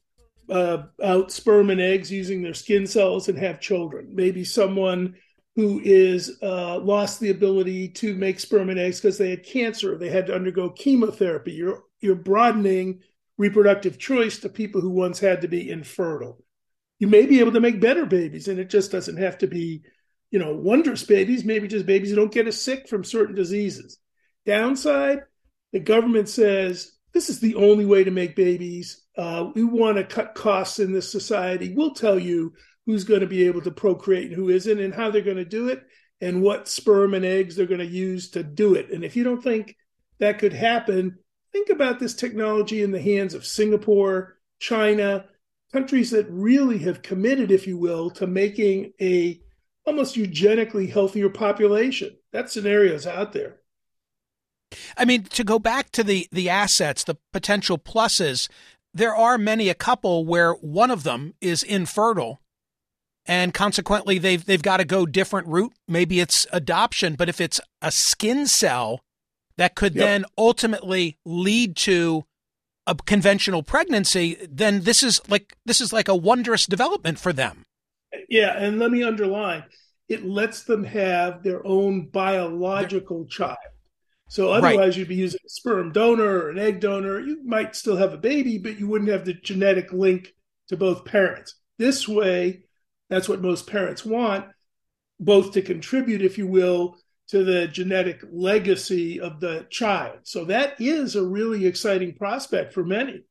uh, 0.51 0.85
out 1.03 1.31
sperm 1.31 1.71
and 1.71 1.81
eggs 1.81 2.11
using 2.11 2.43
their 2.43 2.55
skin 2.55 2.87
cells 2.87 3.29
and 3.29 3.39
have 3.39 3.61
children. 3.61 4.11
Maybe 4.15 4.45
someone 4.45 5.15
who 5.57 5.81
is 5.85 6.39
uh, 6.43 6.79
lost 6.79 7.21
the 7.21 7.31
ability 7.31 7.89
to 7.89 8.15
make 8.15 8.41
sperm 8.41 8.71
and 8.71 8.79
eggs 8.79 9.01
because 9.01 9.19
they 9.19 9.31
had 9.31 9.45
cancer, 9.45 9.97
they 9.97 10.11
had 10.11 10.27
to 10.27 10.35
undergo 10.35 10.71
chemotherapy. 10.71 11.53
You're 11.53 11.83
you're 12.01 12.15
broadening 12.15 13.01
reproductive 13.37 13.99
choice 13.99 14.39
to 14.39 14.49
people 14.49 14.81
who 14.81 14.91
once 14.91 15.19
had 15.19 15.43
to 15.43 15.49
be 15.49 15.71
infertile. 15.71 16.43
You 16.99 17.09
may 17.09 17.27
be 17.27 17.41
able 17.41 17.53
to 17.53 17.61
make 17.61 17.81
better 17.81 18.07
babies, 18.07 18.49
and 18.49 18.59
it 18.59 18.69
just 18.71 18.93
doesn't 18.93 19.17
have 19.17 19.39
to 19.39 19.47
be, 19.47 19.83
you 20.31 20.39
know, 20.39 20.55
wondrous 20.55 21.05
babies. 21.05 21.45
Maybe 21.45 21.67
just 21.67 21.87
babies 21.87 22.11
who 22.11 22.17
don't 22.17 22.33
get 22.33 22.47
as 22.47 22.61
sick 22.61 22.89
from 22.89 23.05
certain 23.05 23.35
diseases. 23.35 23.99
Downside, 24.47 25.21
the 25.73 25.81
government 25.81 26.29
says 26.29 26.93
this 27.13 27.29
is 27.29 27.41
the 27.41 27.55
only 27.55 27.85
way 27.85 28.05
to 28.05 28.11
make 28.11 28.37
babies. 28.37 29.05
Uh, 29.17 29.51
we 29.55 29.65
want 29.65 29.97
to 29.97 30.05
cut 30.05 30.35
costs 30.35 30.79
in 30.79 30.93
this 30.93 31.11
society. 31.11 31.75
We'll 31.75 31.95
tell 31.95 32.19
you 32.19 32.55
who's 32.87 33.05
going 33.05 33.21
to 33.21 33.27
be 33.27 33.47
able 33.47 33.61
to 33.63 33.71
procreate 33.71 34.29
and 34.29 34.35
who 34.35 34.49
isn't, 34.49 34.81
and 34.81 34.95
how 34.95 35.11
they're 35.11 35.23
going 35.23 35.37
to 35.37 35.45
do 35.45 35.69
it, 35.69 35.83
and 36.21 36.43
what 36.43 36.69
sperm 36.69 37.15
and 37.15 37.25
eggs 37.25 37.57
they're 37.57 37.67
going 37.67 37.81
to 37.81 37.87
use 37.87 38.31
to 38.31 38.43
do 38.43 38.75
it. 38.75 38.91
And 38.91 39.05
if 39.05 39.17
you 39.17 39.25
don't 39.25 39.43
think 39.43 39.77
that 40.19 40.39
could 40.39 40.53
happen, 40.53 41.19
think 41.53 41.69
about 41.69 41.99
this 41.99 42.15
technology 42.15 42.83
in 42.83 42.91
the 42.91 43.01
hands 43.01 43.35
of 43.35 43.47
Singapore, 43.47 44.39
China, 44.59 45.27
countries 45.73 46.11
that 46.11 46.31
really 46.31 46.79
have 46.79 47.03
committed, 47.03 47.51
if 47.51 47.67
you 47.67 47.79
will, 47.79 48.11
to 48.11 48.27
making 48.27 48.93
a 49.01 49.41
almost 49.87 50.17
eugenically 50.17 50.87
healthier 50.87 51.31
population. 51.31 52.17
That 52.33 52.51
scenario 52.51 52.95
is 52.95 53.07
out 53.07 53.33
there. 53.33 53.60
I 54.97 55.05
mean, 55.05 55.25
to 55.25 55.45
go 55.45 55.59
back 55.59 55.91
to 55.93 56.05
the 56.05 56.29
the 56.31 56.49
assets, 56.49 57.05
the 57.05 57.17
potential 57.33 57.79
pluses, 57.79 58.49
there 58.95 59.15
are 59.15 59.39
many 59.39 59.69
a 59.69 59.75
couple 59.75 60.25
where 60.25 60.53
one 60.53 60.91
of 60.91 61.03
them 61.03 61.35
is 61.41 61.63
infertile 61.63 62.41
and 63.27 63.55
consequently 63.55 64.19
they've 64.19 64.45
they've 64.45 64.63
got 64.63 64.79
to 64.79 64.85
go 64.85 65.07
different 65.07 65.47
route. 65.47 65.73
Maybe 65.87 66.21
it's 66.21 66.47
adoption, 66.53 67.15
but 67.15 67.29
if 67.29 67.41
it's 67.41 67.61
a 67.81 67.93
skin 67.93 68.47
cell 68.47 69.01
that 69.57 69.75
could 69.75 69.95
yep. 69.95 70.05
then 70.05 70.25
ultimately 70.39 71.19
lead 71.25 71.77
to 71.77 72.25
a 72.87 72.95
conventional 72.95 73.63
pregnancy, 73.63 74.37
then 74.49 74.83
this 74.83 75.03
is 75.03 75.21
like 75.29 75.57
this 75.65 75.81
is 75.81 75.93
like 75.93 76.09
a 76.09 76.17
wondrous 76.17 76.67
development 76.67 77.19
for 77.19 77.33
them. 77.33 77.63
Yeah, 78.29 78.57
and 78.57 78.79
let 78.79 78.91
me 78.91 79.03
underline, 79.03 79.65
it 80.09 80.25
lets 80.25 80.65
them 80.65 80.83
have 80.85 81.43
their 81.43 81.65
own 81.65 82.07
biological 82.07 83.27
child. 83.27 83.59
So 84.31 84.53
otherwise, 84.53 84.77
right. 84.77 84.97
you'd 84.97 85.09
be 85.09 85.17
using 85.17 85.41
a 85.45 85.49
sperm 85.49 85.91
donor 85.91 86.23
or 86.23 86.51
an 86.51 86.59
egg 86.59 86.79
donor. 86.79 87.19
You 87.19 87.43
might 87.45 87.75
still 87.75 87.97
have 87.97 88.13
a 88.13 88.17
baby, 88.17 88.59
but 88.59 88.79
you 88.79 88.87
wouldn't 88.87 89.11
have 89.11 89.25
the 89.25 89.35
genetic 89.35 89.93
link 89.93 90.33
to 90.69 90.77
both 90.77 91.05
parents. 91.05 91.57
This 91.79 92.07
way, 92.07 92.63
that's 93.09 93.29
what 93.29 93.43
most 93.43 93.67
parents 93.67 94.05
want, 94.05 94.47
both 95.19 95.51
to 95.55 95.63
contribute, 95.63 96.23
if 96.23 96.39
you 96.39 96.47
will, 96.47 96.97
to 97.31 97.43
the 97.43 97.67
genetic 97.67 98.23
legacy 98.31 99.21
of 99.21 99.41
the 99.41 99.67
child. 99.69 100.21
So 100.23 100.45
that 100.45 100.81
is 100.81 101.17
a 101.17 101.27
really 101.27 101.67
exciting 101.67 102.15
prospect 102.15 102.73
for 102.73 102.85
many. 102.85 103.25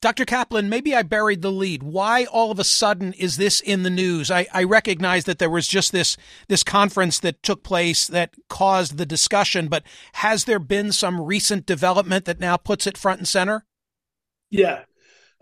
Dr. 0.00 0.24
Caplan, 0.24 0.68
maybe 0.68 0.94
I 0.94 1.02
buried 1.02 1.42
the 1.42 1.52
lead. 1.52 1.82
Why 1.82 2.24
all 2.24 2.50
of 2.50 2.58
a 2.58 2.64
sudden 2.64 3.12
is 3.14 3.36
this 3.36 3.60
in 3.60 3.82
the 3.82 3.90
news? 3.90 4.30
I, 4.30 4.46
I 4.52 4.64
recognize 4.64 5.24
that 5.24 5.38
there 5.38 5.50
was 5.50 5.68
just 5.68 5.92
this 5.92 6.16
this 6.48 6.62
conference 6.62 7.18
that 7.20 7.42
took 7.42 7.62
place 7.62 8.06
that 8.06 8.34
caused 8.48 8.96
the 8.96 9.06
discussion, 9.06 9.68
but 9.68 9.84
has 10.14 10.44
there 10.44 10.58
been 10.58 10.92
some 10.92 11.20
recent 11.20 11.66
development 11.66 12.24
that 12.24 12.40
now 12.40 12.56
puts 12.56 12.86
it 12.86 12.98
front 12.98 13.20
and 13.20 13.28
center? 13.28 13.64
Yeah. 14.50 14.84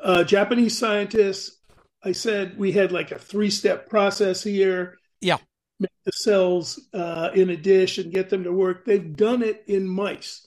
Uh, 0.02 0.24
Japanese 0.24 0.76
scientists, 0.76 1.60
I 2.02 2.12
said 2.12 2.58
we 2.58 2.72
had 2.72 2.92
like 2.92 3.12
a 3.12 3.18
three 3.18 3.50
step 3.50 3.88
process 3.88 4.42
here. 4.42 4.98
Yeah. 5.20 5.38
Make 5.78 5.90
the 6.04 6.12
cells 6.12 6.80
uh, 6.94 7.30
in 7.34 7.50
a 7.50 7.56
dish 7.56 7.98
and 7.98 8.12
get 8.12 8.30
them 8.30 8.44
to 8.44 8.52
work. 8.52 8.84
They've 8.84 9.16
done 9.16 9.42
it 9.42 9.64
in 9.66 9.86
mice 9.86 10.45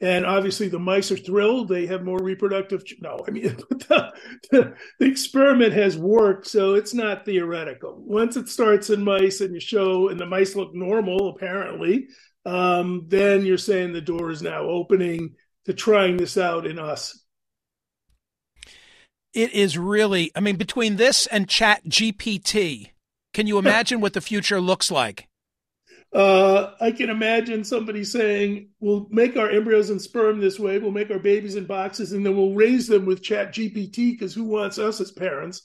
and 0.00 0.24
obviously 0.24 0.68
the 0.68 0.78
mice 0.78 1.10
are 1.10 1.16
thrilled. 1.16 1.68
They 1.68 1.86
have 1.86 2.04
more 2.04 2.22
reproductive 2.22 2.82
no 3.00 3.18
i 3.26 3.30
mean 3.30 3.42
the, 3.70 4.12
the, 4.50 4.74
the, 4.98 5.06
experiment 5.06 5.72
has 5.72 5.96
worked 5.96 6.46
so 6.46 6.74
it's 6.74 6.94
not 6.94 7.24
theoretical. 7.24 8.02
Once 8.04 8.36
it 8.36 8.48
starts 8.48 8.90
in 8.90 9.04
mice 9.04 9.40
and 9.40 9.54
you 9.54 9.60
show 9.60 10.08
and 10.08 10.18
the 10.18 10.26
mice 10.26 10.56
look 10.56 10.74
normal 10.74 11.30
apparently 11.30 12.08
um, 12.46 13.04
then 13.08 13.44
you're 13.44 13.58
saying 13.58 13.92
the 13.92 14.00
door 14.00 14.30
is 14.30 14.42
now 14.42 14.62
opening 14.62 15.34
to 15.66 15.74
trying 15.74 16.16
this 16.16 16.38
out 16.38 16.66
in 16.66 16.78
us. 16.78 17.22
It 19.34 19.52
is 19.52 19.78
really 19.78 20.32
i 20.34 20.40
mean 20.40 20.56
between 20.56 20.96
this 20.96 21.26
and 21.26 21.48
chat 21.48 21.84
gpt 21.84 22.90
can 23.32 23.46
you 23.46 23.58
imagine 23.58 24.00
what 24.00 24.12
the 24.12 24.20
future 24.20 24.60
looks 24.60 24.90
like 24.90 25.28
uh, 26.12 26.72
I 26.80 26.90
can 26.90 27.10
imagine 27.10 27.62
somebody 27.64 28.04
saying, 28.04 28.70
"We'll 28.80 29.06
make 29.10 29.36
our 29.36 29.50
embryos 29.50 29.90
and 29.90 30.02
sperm 30.02 30.40
this 30.40 30.58
way. 30.58 30.78
We'll 30.78 30.90
make 30.90 31.10
our 31.10 31.18
babies 31.18 31.56
in 31.56 31.66
boxes, 31.66 32.12
and 32.12 32.26
then 32.26 32.36
we'll 32.36 32.54
raise 32.54 32.88
them 32.88 33.06
with 33.06 33.22
Chat 33.22 33.52
GPT 33.52 34.12
because 34.12 34.34
who 34.34 34.44
wants 34.44 34.78
us 34.78 35.00
as 35.00 35.12
parents?" 35.12 35.62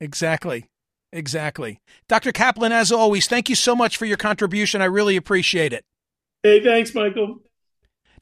Exactly, 0.00 0.66
exactly. 1.12 1.80
Dr. 2.08 2.32
Caplan, 2.32 2.70
as 2.70 2.90
always, 2.90 3.26
thank 3.26 3.48
you 3.48 3.54
so 3.54 3.76
much 3.76 3.96
for 3.96 4.04
your 4.04 4.16
contribution. 4.16 4.82
I 4.82 4.86
really 4.86 5.16
appreciate 5.16 5.72
it. 5.72 5.84
Hey, 6.42 6.62
thanks, 6.62 6.94
Michael. 6.94 7.40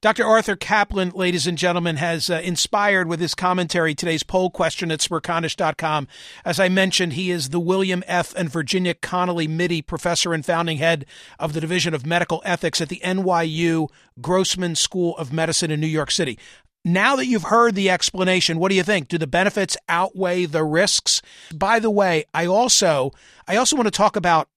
Dr. 0.06 0.24
Arthur 0.24 0.54
Caplan, 0.54 1.16
ladies 1.16 1.48
and 1.48 1.58
gentlemen, 1.58 1.96
has 1.96 2.30
uh, 2.30 2.40
inspired 2.44 3.08
with 3.08 3.18
his 3.18 3.34
commentary 3.34 3.92
today's 3.92 4.22
poll 4.22 4.50
question 4.50 4.92
at 4.92 5.00
smerconish.com. 5.00 6.06
As 6.44 6.60
I 6.60 6.68
mentioned, 6.68 7.14
he 7.14 7.32
is 7.32 7.48
the 7.48 7.58
William 7.58 8.04
F. 8.06 8.32
and 8.36 8.48
Virginia 8.48 8.94
Connolly 8.94 9.48
Mitty 9.48 9.82
Professor 9.82 10.32
and 10.32 10.46
founding 10.46 10.78
head 10.78 11.06
of 11.40 11.54
the 11.54 11.60
Division 11.60 11.92
of 11.92 12.06
Medical 12.06 12.40
Ethics 12.44 12.80
at 12.80 12.88
the 12.88 13.00
NYU 13.04 13.88
Grossman 14.20 14.76
School 14.76 15.16
of 15.16 15.32
Medicine 15.32 15.72
in 15.72 15.80
New 15.80 15.88
York 15.88 16.12
City. 16.12 16.38
Now 16.84 17.16
that 17.16 17.26
you've 17.26 17.42
heard 17.42 17.74
the 17.74 17.90
explanation, 17.90 18.60
what 18.60 18.68
do 18.68 18.76
you 18.76 18.84
think? 18.84 19.08
Do 19.08 19.18
the 19.18 19.26
benefits 19.26 19.76
outweigh 19.88 20.44
the 20.46 20.62
risks? 20.62 21.20
By 21.52 21.80
the 21.80 21.90
way, 21.90 22.26
I 22.32 22.46
also 22.46 23.10
I 23.48 23.56
also 23.56 23.74
want 23.74 23.88
to 23.88 23.90
talk 23.90 24.14
about 24.14 24.48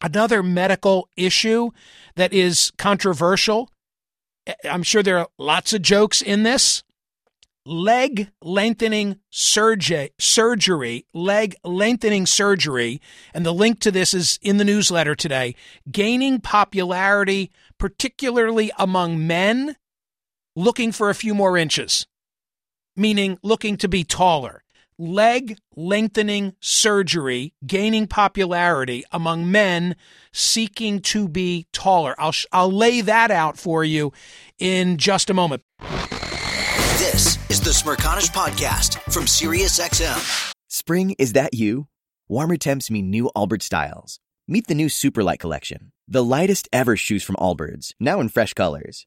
another 0.00 0.44
medical 0.44 1.08
issue 1.16 1.70
that 2.14 2.32
is 2.32 2.70
controversial 2.78 3.68
I'm 4.68 4.82
sure 4.82 5.02
there 5.02 5.18
are 5.18 5.28
lots 5.38 5.72
of 5.72 5.82
jokes 5.82 6.22
in 6.22 6.42
this. 6.42 6.82
Leg 7.64 8.28
lengthening 8.42 9.20
surgery, 9.30 10.10
surgery, 10.18 11.06
leg 11.14 11.54
lengthening 11.62 12.26
surgery, 12.26 13.00
and 13.32 13.46
the 13.46 13.54
link 13.54 13.78
to 13.80 13.92
this 13.92 14.14
is 14.14 14.38
in 14.42 14.56
the 14.56 14.64
newsletter 14.64 15.14
today, 15.14 15.54
gaining 15.90 16.40
popularity, 16.40 17.52
particularly 17.78 18.72
among 18.78 19.24
men 19.28 19.76
looking 20.56 20.90
for 20.90 21.08
a 21.08 21.14
few 21.14 21.34
more 21.34 21.56
inches, 21.56 22.08
meaning 22.96 23.38
looking 23.44 23.76
to 23.76 23.88
be 23.88 24.02
taller 24.02 24.61
leg 24.98 25.58
lengthening 25.76 26.54
surgery 26.60 27.54
gaining 27.66 28.06
popularity 28.06 29.04
among 29.12 29.50
men 29.50 29.96
seeking 30.32 31.00
to 31.00 31.28
be 31.28 31.66
taller. 31.72 32.14
I'll, 32.18 32.34
I'll 32.52 32.72
lay 32.72 33.00
that 33.02 33.30
out 33.30 33.58
for 33.58 33.84
you 33.84 34.12
in 34.58 34.98
just 34.98 35.30
a 35.30 35.34
moment. 35.34 35.62
This 36.98 37.38
is 37.50 37.60
the 37.60 37.70
Smerconish 37.70 38.30
Podcast 38.30 38.98
from 39.12 39.24
SiriusXM. 39.24 40.52
Spring, 40.68 41.14
is 41.18 41.32
that 41.34 41.54
you? 41.54 41.88
Warmer 42.28 42.56
temps 42.56 42.90
mean 42.90 43.10
new 43.10 43.30
Allbirds 43.36 43.64
styles. 43.64 44.20
Meet 44.48 44.66
the 44.66 44.74
new 44.74 44.86
Superlight 44.86 45.38
Collection, 45.38 45.92
the 46.08 46.24
lightest 46.24 46.68
ever 46.72 46.96
shoes 46.96 47.22
from 47.22 47.36
Allbirds, 47.36 47.92
now 48.00 48.20
in 48.20 48.28
fresh 48.28 48.54
colors. 48.54 49.06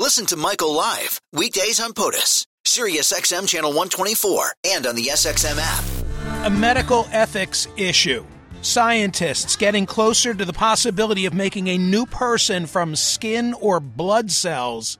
Listen 0.00 0.26
to 0.26 0.36
Michael 0.36 0.74
live 0.74 1.20
weekdays 1.32 1.78
on 1.78 1.92
POTUS, 1.92 2.44
Sirius 2.64 3.12
XM 3.12 3.46
channel 3.46 3.70
124, 3.70 4.52
and 4.66 4.88
on 4.88 4.96
the 4.96 5.04
SXM 5.04 5.56
app. 5.56 6.46
A 6.46 6.50
medical 6.50 7.06
ethics 7.12 7.68
issue. 7.76 8.26
Scientists 8.60 9.54
getting 9.54 9.86
closer 9.86 10.34
to 10.34 10.44
the 10.44 10.52
possibility 10.52 11.26
of 11.26 11.32
making 11.32 11.68
a 11.68 11.78
new 11.78 12.06
person 12.06 12.66
from 12.66 12.96
skin 12.96 13.54
or 13.60 13.78
blood 13.78 14.32
cells 14.32 14.98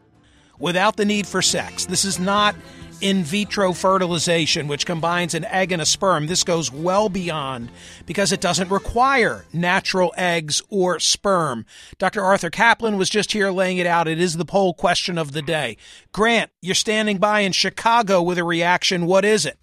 without 0.60 0.96
the 0.96 1.04
need 1.04 1.26
for 1.26 1.42
sex. 1.42 1.86
This 1.86 2.04
is 2.04 2.20
not 2.20 2.54
in 3.00 3.24
vitro 3.24 3.72
fertilization, 3.72 4.68
which 4.68 4.86
combines 4.86 5.34
an 5.34 5.44
egg 5.46 5.72
and 5.72 5.82
a 5.82 5.86
sperm. 5.86 6.26
This 6.26 6.44
goes 6.44 6.72
well 6.72 7.08
beyond 7.08 7.70
because 8.06 8.32
it 8.32 8.40
doesn't 8.40 8.70
require 8.70 9.44
natural 9.52 10.12
eggs 10.16 10.62
or 10.70 10.98
sperm. 11.00 11.66
Dr. 11.98 12.22
Arthur 12.22 12.50
Caplan 12.50 12.96
was 12.96 13.08
just 13.08 13.32
here 13.32 13.50
laying 13.50 13.78
it 13.78 13.86
out. 13.86 14.08
It 14.08 14.20
is 14.20 14.36
the 14.36 14.44
poll 14.44 14.74
question 14.74 15.18
of 15.18 15.32
the 15.32 15.42
day. 15.42 15.76
Grant, 16.12 16.50
you're 16.60 16.74
standing 16.74 17.18
by 17.18 17.40
in 17.40 17.52
Chicago 17.52 18.22
with 18.22 18.38
a 18.38 18.44
reaction. 18.44 19.06
What 19.06 19.24
is 19.24 19.46
it? 19.46 19.58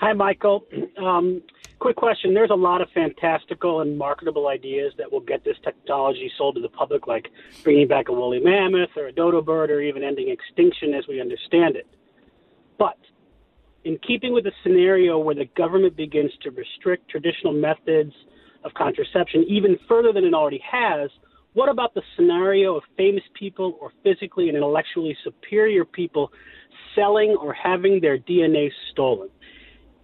Hi, 0.00 0.12
Michael. 0.12 0.66
Um, 1.00 1.40
quick 1.78 1.96
question. 1.96 2.34
There's 2.34 2.50
a 2.50 2.54
lot 2.54 2.82
of 2.82 2.88
fantastical 2.90 3.80
and 3.80 3.96
marketable 3.96 4.48
ideas 4.48 4.92
that 4.98 5.10
will 5.10 5.20
get 5.20 5.44
this 5.44 5.56
technology 5.64 6.30
sold 6.36 6.56
to 6.56 6.60
the 6.60 6.68
public, 6.68 7.06
like 7.06 7.28
bringing 7.64 7.88
back 7.88 8.08
a 8.08 8.12
woolly 8.12 8.38
mammoth 8.38 8.90
or 8.96 9.06
a 9.06 9.12
dodo 9.12 9.40
bird 9.40 9.70
or 9.70 9.80
even 9.80 10.04
ending 10.04 10.28
extinction 10.28 10.92
as 10.92 11.06
we 11.08 11.22
understand 11.22 11.76
it. 11.76 11.86
But 12.80 12.96
in 13.84 13.98
keeping 13.98 14.32
with 14.32 14.44
the 14.44 14.52
scenario 14.64 15.18
where 15.18 15.34
the 15.34 15.44
government 15.56 15.96
begins 15.96 16.32
to 16.42 16.50
restrict 16.50 17.10
traditional 17.10 17.52
methods 17.52 18.12
of 18.64 18.72
contraception 18.74 19.44
even 19.48 19.78
further 19.86 20.12
than 20.12 20.24
it 20.24 20.32
already 20.34 20.62
has, 20.68 21.10
what 21.52 21.68
about 21.68 21.92
the 21.94 22.02
scenario 22.16 22.76
of 22.76 22.82
famous 22.96 23.22
people 23.38 23.76
or 23.80 23.92
physically 24.02 24.48
and 24.48 24.56
intellectually 24.56 25.14
superior 25.22 25.84
people 25.84 26.32
selling 26.94 27.36
or 27.40 27.52
having 27.52 28.00
their 28.00 28.18
DNA 28.18 28.70
stolen? 28.90 29.28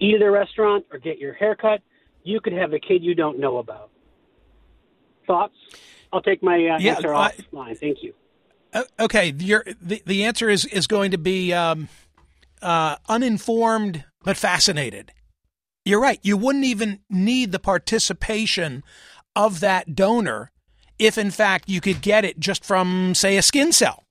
Eat 0.01 0.17
at 0.17 0.23
a 0.23 0.31
restaurant 0.31 0.85
or 0.93 0.99
get 0.99 1.19
your 1.19 1.33
haircut, 1.33 1.81
you 2.25 2.41
could 2.41 2.53
have 2.53 2.75
a 2.75 2.79
kid 2.79 3.03
you 3.03 3.15
don't 3.15 3.39
know 3.41 3.57
about. 3.57 3.91
Thoughts? 5.27 5.55
I'll 6.13 6.21
take 6.21 6.43
my 6.43 6.57
uh, 6.57 6.79
Yeah, 6.79 6.97
answer 6.97 7.15
I- 7.15 7.33
offline. 7.33 7.79
Thank 7.79 8.03
you. 8.03 8.13
Uh, 8.73 8.83
okay, 9.01 9.33
your 9.39 9.65
the, 9.81 10.03
the 10.05 10.25
answer 10.25 10.51
is 10.51 10.67
is 10.67 10.87
going 10.87 11.13
to 11.13 11.19
be 11.19 11.53
um, 11.55 11.89
uh, 12.63 12.97
uninformed 13.09 14.05
but 14.23 14.37
fascinated. 14.37 15.13
You're 15.85 16.01
right. 16.01 16.19
You 16.23 16.37
wouldn't 16.37 16.65
even 16.65 17.01
need 17.09 17.53
the 17.53 17.59
participation 17.59 18.83
of 19.37 19.61
that 19.61 19.95
donor 19.95 20.51
if, 20.99 21.17
in 21.19 21.31
fact, 21.31 21.69
you 21.69 21.81
could 21.81 22.01
get 22.01 22.25
it 22.25 22.41
just 22.41 22.65
from, 22.65 23.15
say, 23.15 23.37
a 23.37 23.43
skin 23.43 23.73
cell. 23.73 24.05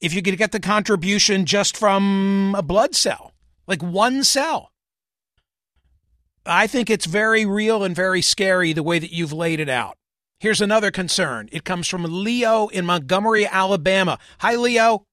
If 0.00 0.14
you 0.14 0.22
could 0.22 0.38
get 0.38 0.52
the 0.52 0.60
contribution 0.60 1.44
just 1.44 1.76
from 1.76 2.54
a 2.56 2.62
blood 2.62 2.94
cell, 2.94 3.32
like 3.66 3.82
one 3.82 4.24
cell. 4.24 4.70
I 6.46 6.66
think 6.66 6.90
it's 6.90 7.06
very 7.06 7.46
real 7.46 7.82
and 7.82 7.96
very 7.96 8.20
scary 8.20 8.72
the 8.72 8.82
way 8.82 8.98
that 8.98 9.12
you've 9.12 9.32
laid 9.32 9.60
it 9.60 9.68
out. 9.68 9.96
Here's 10.40 10.60
another 10.60 10.90
concern. 10.90 11.48
It 11.52 11.64
comes 11.64 11.88
from 11.88 12.04
Leo 12.04 12.68
in 12.68 12.84
Montgomery, 12.84 13.46
Alabama. 13.46 14.18
Hi, 14.38 14.56
Leo. 14.56 15.04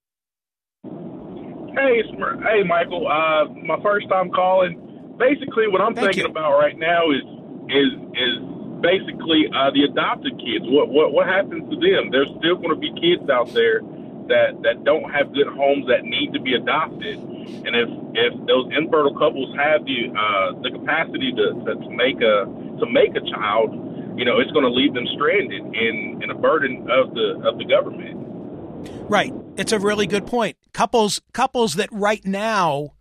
Hey, 1.74 2.04
hey, 2.04 2.64
Michael. 2.68 3.08
Uh, 3.08 3.48
my 3.64 3.80
first 3.82 4.10
time 4.10 4.30
calling. 4.32 5.16
Basically, 5.18 5.68
what 5.68 5.82
I'm 5.82 5.96
Thank 5.96 6.16
thinking 6.16 6.26
you. 6.26 6.32
about 6.32 6.60
right 6.60 6.78
now 6.78 7.12
is 7.12 7.24
is 7.72 7.92
is 8.18 8.36
basically 8.82 9.48
uh, 9.54 9.72
the 9.72 9.88
adopted 9.88 10.36
kids. 10.42 10.66
What 10.68 10.90
what 10.90 11.14
what 11.14 11.28
happens 11.28 11.70
to 11.70 11.78
them? 11.80 12.12
There's 12.12 12.30
still 12.40 12.58
going 12.58 12.76
to 12.76 12.82
be 12.82 12.92
kids 13.00 13.30
out 13.30 13.54
there 13.54 13.80
that 14.28 14.60
that 14.64 14.84
don't 14.84 15.08
have 15.12 15.32
good 15.32 15.48
homes 15.48 15.88
that 15.88 16.04
need 16.04 16.34
to 16.34 16.42
be 16.42 16.56
adopted. 16.56 17.20
And 17.20 17.72
if 17.72 17.90
if 18.16 18.32
those 18.48 18.68
infertile 18.76 19.16
couples 19.16 19.56
have 19.56 19.86
the 19.86 20.12
uh, 20.12 20.48
the 20.64 20.72
capacity 20.76 21.32
to, 21.36 21.46
to 21.56 21.72
to 21.76 21.90
make 21.92 22.20
a 22.20 22.48
to 22.82 22.86
make 22.90 23.16
a 23.16 23.24
child, 23.32 23.72
you 24.18 24.26
know, 24.26 24.40
it's 24.40 24.52
going 24.52 24.66
to 24.66 24.74
leave 24.74 24.94
them 24.94 25.08
stranded 25.16 25.62
in 25.72 26.20
in 26.24 26.28
a 26.32 26.36
burden 26.36 26.88
of 26.92 27.14
the 27.14 27.40
of 27.48 27.60
the 27.60 27.66
government. 27.66 28.31
Right. 29.10 29.34
It's 29.58 29.72
a 29.72 29.80
really 29.80 30.08
good 30.08 30.26
point. 30.26 30.58
Couples 30.74 31.22
couples 31.34 31.76
that 31.76 31.91
right 31.91 32.26
now 32.26 32.94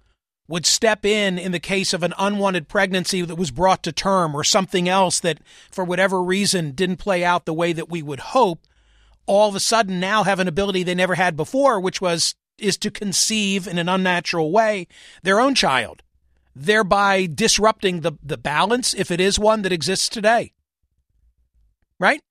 would 0.51 0.67
step 0.67 1.07
in 1.07 1.39
in 1.39 1.53
the 1.53 1.61
case 1.61 1.95
of 1.95 2.03
an 2.03 2.13
unwanted 2.19 2.67
pregnancy 2.67 3.23
that 3.23 3.37
was 3.37 3.53
brought 3.53 3.85
to 3.85 3.93
term 3.93 4.35
or 4.35 4.43
something 4.43 4.89
else 4.89 5.21
that 5.21 5.39
for 5.71 5.85
whatever 5.85 6.21
reason 6.21 6.73
didn't 6.73 6.97
play 6.97 7.25
out 7.25 7.47
the 7.47 7.55
way 7.55 7.73
that 7.73 7.89
we 7.89 8.03
would 8.03 8.19
hope 8.19 8.67
all 9.27 9.49
of 9.49 9.55
a 9.55 9.61
sudden 9.61 10.01
now 10.01 10.25
have 10.25 10.41
an 10.41 10.49
ability 10.49 10.83
they 10.83 10.95
never 10.95 11.15
had 11.15 11.37
before 11.37 11.79
which 11.79 12.01
was 12.01 12.35
is 12.59 12.77
to 12.77 12.91
conceive 12.91 13.69
in 13.69 13.79
an 13.79 13.89
unnatural 13.89 14.51
way 14.51 14.89
their 15.23 15.39
own 15.39 15.55
child 15.55 16.03
thereby 16.55 17.29
disrupting 17.33 18.01
the 18.01 18.13
the 18.21 18.37
balance 18.37 18.93
if 18.93 19.13
it 19.13 19.21
is 19.21 19.39
one 19.39 19.63
that 19.63 19.73
exists 19.73 20.09
today 20.09 20.53
right 22.01 22.23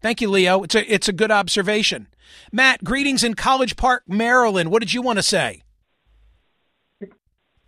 Thank 0.00 0.20
you, 0.20 0.28
Leo. 0.30 0.62
It's 0.62 0.74
a 0.74 0.92
it's 0.92 1.08
a 1.08 1.12
good 1.12 1.30
observation. 1.30 2.08
Matt, 2.52 2.84
greetings 2.84 3.24
in 3.24 3.34
College 3.34 3.76
Park, 3.76 4.02
Maryland. 4.06 4.70
What 4.70 4.80
did 4.80 4.92
you 4.92 5.02
want 5.02 5.18
to 5.18 5.22
say? 5.22 5.62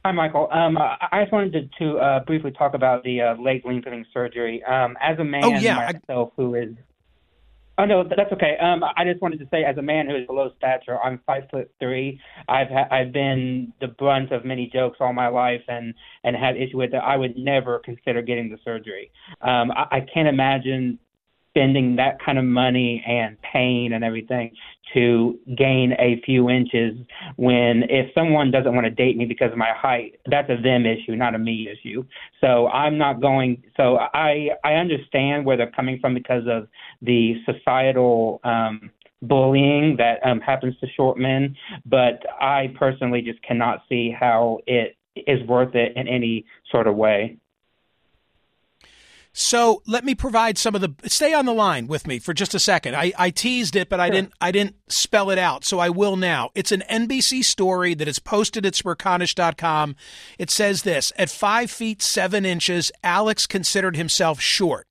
Hi, 0.05 0.13
Michael. 0.13 0.49
Um, 0.51 0.79
I 0.79 1.21
just 1.23 1.33
wanted 1.33 1.53
to, 1.53 1.69
to 1.85 1.99
uh, 1.99 2.25
briefly 2.25 2.53
talk 2.53 2.73
about 2.75 3.05
the 3.05 3.21
uh, 3.21 3.35
leg 3.37 3.63
lengthening 3.67 4.07
surgery. 4.15 4.63
Um, 4.65 4.97
as 5.01 5.19
a 5.19 5.25
man 5.25 5.45
Oh, 5.45 5.55
yeah, 5.55 5.79
I- 5.79 5.93
myself 5.93 6.33
who 6.37 6.55
is, 6.55 6.71
Oh 7.79 7.87
no, 7.87 8.05
that's 8.05 8.31
okay. 8.33 8.59
Um, 8.61 8.83
I 8.85 9.05
just 9.05 9.23
wanted 9.23 9.39
to 9.39 9.47
say, 9.51 9.65
as 9.65 9.79
a 9.79 9.83
man 9.83 10.07
who 10.07 10.15
is 10.15 10.27
below 10.27 10.51
stature, 10.59 10.99
I'm 11.03 11.19
five 11.25 11.45
foot 11.51 11.71
three. 11.81 12.21
I've 12.47 12.69
ha- 12.69 12.89
I've 12.91 13.11
been 13.11 13.73
the 13.81 13.89
brunt 13.89 14.33
of 14.33 14.45
many 14.45 14.69
jokes 14.71 14.99
all 15.01 15.15
my 15.15 15.29
life, 15.29 15.63
and 15.67 15.95
and 16.23 16.37
had 16.37 16.59
issue 16.59 16.77
with 16.77 16.93
it. 16.93 16.99
I 17.03 17.17
would 17.17 17.39
never 17.39 17.79
consider 17.79 18.21
getting 18.21 18.51
the 18.51 18.59
surgery. 18.65 19.11
Um, 19.41 19.71
I, 19.71 19.87
I 19.93 20.07
can't 20.13 20.29
imagine 20.29 20.99
spending 21.51 21.97
that 21.97 22.23
kind 22.25 22.39
of 22.39 22.45
money 22.45 23.03
and 23.07 23.37
pain 23.43 23.93
and 23.93 24.05
everything 24.05 24.53
to 24.95 25.39
gain 25.57 25.93
a 25.99 26.21
few 26.25 26.49
inches 26.49 26.97
when 27.37 27.85
if 27.89 28.13
someone 28.15 28.51
doesn't 28.51 28.75
want 28.75 28.85
to 28.85 28.91
date 28.91 29.17
me 29.17 29.25
because 29.25 29.53
of 29.53 29.59
my 29.59 29.73
height 29.75 30.19
that's 30.27 30.49
a 30.51 30.61
them 30.63 30.87
issue 30.87 31.15
not 31.17 31.35
a 31.35 31.39
me 31.39 31.69
issue. 31.69 32.05
So 32.41 32.69
i'm 32.69 32.97
not 32.99 33.21
going 33.21 33.63
so 33.77 33.99
i 33.99 34.51
i 34.65 34.75
understand 34.75 35.45
where 35.45 35.57
they're 35.57 35.71
coming 35.71 35.99
from 36.01 36.15
because 36.15 36.45
of 36.49 36.69
the 37.03 37.35
societal 37.45 38.41
um 38.45 38.91
bullying 39.23 39.97
that 39.99 40.19
um 40.25 40.41
happens 40.41 40.75
to 40.79 40.87
short 40.97 41.19
men 41.19 41.55
but 41.85 42.23
i 42.41 42.73
personally 42.79 43.21
just 43.21 43.41
cannot 43.43 43.83
see 43.89 44.11
how 44.11 44.59
it 44.67 44.97
is 45.15 45.47
worth 45.47 45.75
it 45.75 45.93
in 45.97 46.09
any 46.09 46.45
sort 46.71 46.87
of 46.87 46.97
way 46.97 47.37
so 49.33 49.83
let 49.87 50.05
me 50.05 50.15
provide 50.15 50.59
some 50.59 50.75
of 50.75 50.81
the. 50.81 50.93
Stay 51.09 51.33
on 51.33 51.47
the 51.47 51.53
line 51.53 51.87
with 51.87 52.07
me 52.07 52.19
for 52.19 52.35
just 52.35 52.55
a 52.55 52.59
second. 52.59 52.97
I, 52.97 53.13
I 53.17 53.31
teased 53.31 53.77
it, 53.77 53.89
but 53.89 54.01
I 54.01 54.11
didn't. 54.11 54.33
I 54.41 54.51
didn't 54.51 54.75
spell 54.89 55.31
it 55.31 55.39
out, 55.39 55.65
so 55.65 55.79
I 55.79 55.89
will 55.89 56.17
now. 56.17 56.51
It's 56.57 56.73
an 56.73 56.83
NBC 56.91 57.45
story 57.45 57.95
that 57.95 58.09
is 58.09 58.19
posted 58.19 58.67
at 58.67 58.75
smerconish.com. 58.75 59.95
It 60.39 60.51
says 60.51 60.83
this: 60.83 61.13
At 61.17 61.31
five 61.31 61.71
feet 61.71 62.03
seven 62.03 62.45
inches, 62.45 62.91
Alex 63.05 63.47
considered 63.47 63.97
himself 63.97 64.41
short. 64.41 64.87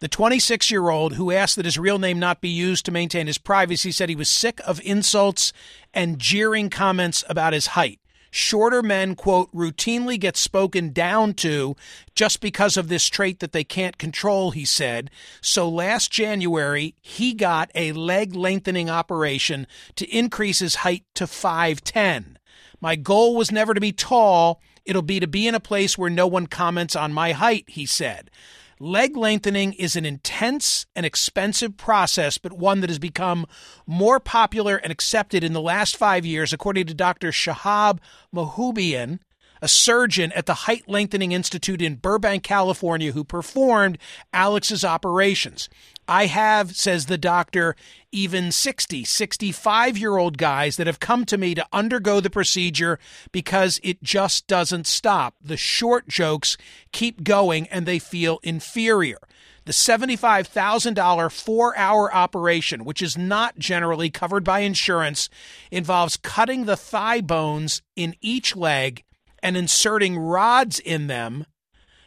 The 0.00 0.08
26 0.08 0.72
year 0.72 0.90
old, 0.90 1.14
who 1.14 1.30
asked 1.30 1.54
that 1.54 1.64
his 1.64 1.78
real 1.78 2.00
name 2.00 2.18
not 2.18 2.40
be 2.40 2.48
used 2.48 2.84
to 2.86 2.92
maintain 2.92 3.28
his 3.28 3.38
privacy, 3.38 3.92
said 3.92 4.08
he 4.08 4.16
was 4.16 4.28
sick 4.28 4.60
of 4.66 4.80
insults 4.84 5.52
and 5.94 6.18
jeering 6.18 6.70
comments 6.70 7.22
about 7.28 7.52
his 7.52 7.68
height 7.68 8.00
shorter 8.34 8.82
men, 8.82 9.14
quote, 9.14 9.52
routinely 9.54 10.18
get 10.18 10.36
spoken 10.36 10.92
down 10.92 11.32
to 11.34 11.76
just 12.16 12.40
because 12.40 12.76
of 12.76 12.88
this 12.88 13.06
trait 13.06 13.38
that 13.38 13.52
they 13.52 13.62
can't 13.62 13.96
control, 13.96 14.50
he 14.50 14.64
said. 14.64 15.08
So 15.40 15.68
last 15.68 16.10
January, 16.10 16.96
he 17.00 17.32
got 17.32 17.70
a 17.76 17.92
leg 17.92 18.34
lengthening 18.34 18.90
operation 18.90 19.68
to 19.94 20.08
increase 20.10 20.58
his 20.58 20.76
height 20.76 21.04
to 21.14 21.26
5'10. 21.26 22.34
My 22.80 22.96
goal 22.96 23.36
was 23.36 23.52
never 23.52 23.72
to 23.72 23.80
be 23.80 23.92
tall. 23.92 24.60
It'll 24.84 25.02
be 25.02 25.20
to 25.20 25.28
be 25.28 25.46
in 25.46 25.54
a 25.54 25.60
place 25.60 25.96
where 25.96 26.10
no 26.10 26.26
one 26.26 26.48
comments 26.48 26.96
on 26.96 27.12
my 27.12 27.32
height, 27.32 27.64
he 27.68 27.86
said. 27.86 28.32
Leg 28.80 29.16
lengthening 29.16 29.72
is 29.74 29.96
an 29.96 30.04
intense 30.04 30.86
and 30.96 31.06
expensive 31.06 31.76
process, 31.76 32.38
but 32.38 32.52
one 32.52 32.80
that 32.80 32.90
has 32.90 32.98
become 32.98 33.46
more 33.86 34.18
popular 34.18 34.76
and 34.76 34.90
accepted 34.90 35.44
in 35.44 35.52
the 35.52 35.60
last 35.60 35.96
five 35.96 36.26
years, 36.26 36.52
according 36.52 36.86
to 36.86 36.94
Dr. 36.94 37.30
Shahab 37.30 37.98
Mahboubian, 38.34 39.20
a 39.62 39.68
surgeon 39.68 40.32
at 40.32 40.46
the 40.46 40.54
Height 40.54 40.88
Lengthening 40.88 41.32
Institute 41.32 41.80
in 41.80 41.96
Burbank, 41.96 42.42
California, 42.42 43.12
who 43.12 43.24
performed 43.24 43.96
Alex's 44.32 44.84
operations. 44.84 45.68
I 46.06 46.26
have, 46.26 46.76
says 46.76 47.06
the 47.06 47.18
doctor, 47.18 47.76
even 48.12 48.52
60, 48.52 49.04
65 49.04 49.98
year 49.98 50.16
old 50.16 50.38
guys 50.38 50.76
that 50.76 50.86
have 50.86 51.00
come 51.00 51.24
to 51.26 51.38
me 51.38 51.54
to 51.54 51.66
undergo 51.72 52.20
the 52.20 52.30
procedure 52.30 52.98
because 53.32 53.80
it 53.82 54.02
just 54.02 54.46
doesn't 54.46 54.86
stop. 54.86 55.34
The 55.42 55.56
short 55.56 56.08
jokes 56.08 56.56
keep 56.92 57.24
going 57.24 57.66
and 57.68 57.86
they 57.86 57.98
feel 57.98 58.40
inferior. 58.42 59.18
The 59.64 59.72
$75,000 59.72 61.32
four 61.32 61.76
hour 61.76 62.14
operation, 62.14 62.84
which 62.84 63.00
is 63.00 63.16
not 63.16 63.58
generally 63.58 64.10
covered 64.10 64.44
by 64.44 64.60
insurance, 64.60 65.30
involves 65.70 66.18
cutting 66.18 66.66
the 66.66 66.76
thigh 66.76 67.22
bones 67.22 67.80
in 67.96 68.14
each 68.20 68.54
leg 68.54 69.04
and 69.42 69.56
inserting 69.56 70.18
rods 70.18 70.78
in 70.80 71.06
them. 71.06 71.46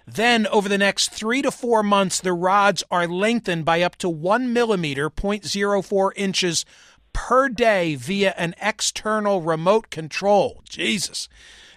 Then, 0.09 0.47
over 0.47 0.69
the 0.69 0.77
next 0.77 1.11
three 1.11 1.41
to 1.41 1.51
four 1.51 1.83
months, 1.83 2.21
the 2.21 2.31
rods 2.31 2.81
are 2.89 3.07
lengthened 3.07 3.65
by 3.65 3.81
up 3.81 3.97
to 3.97 4.07
one 4.07 4.53
millimeter, 4.53 5.09
0.04 5.09 6.11
inches 6.15 6.65
per 7.11 7.49
day 7.49 7.95
via 7.95 8.33
an 8.37 8.55
external 8.61 9.41
remote 9.41 9.89
control. 9.89 10.63
Jesus. 10.69 11.27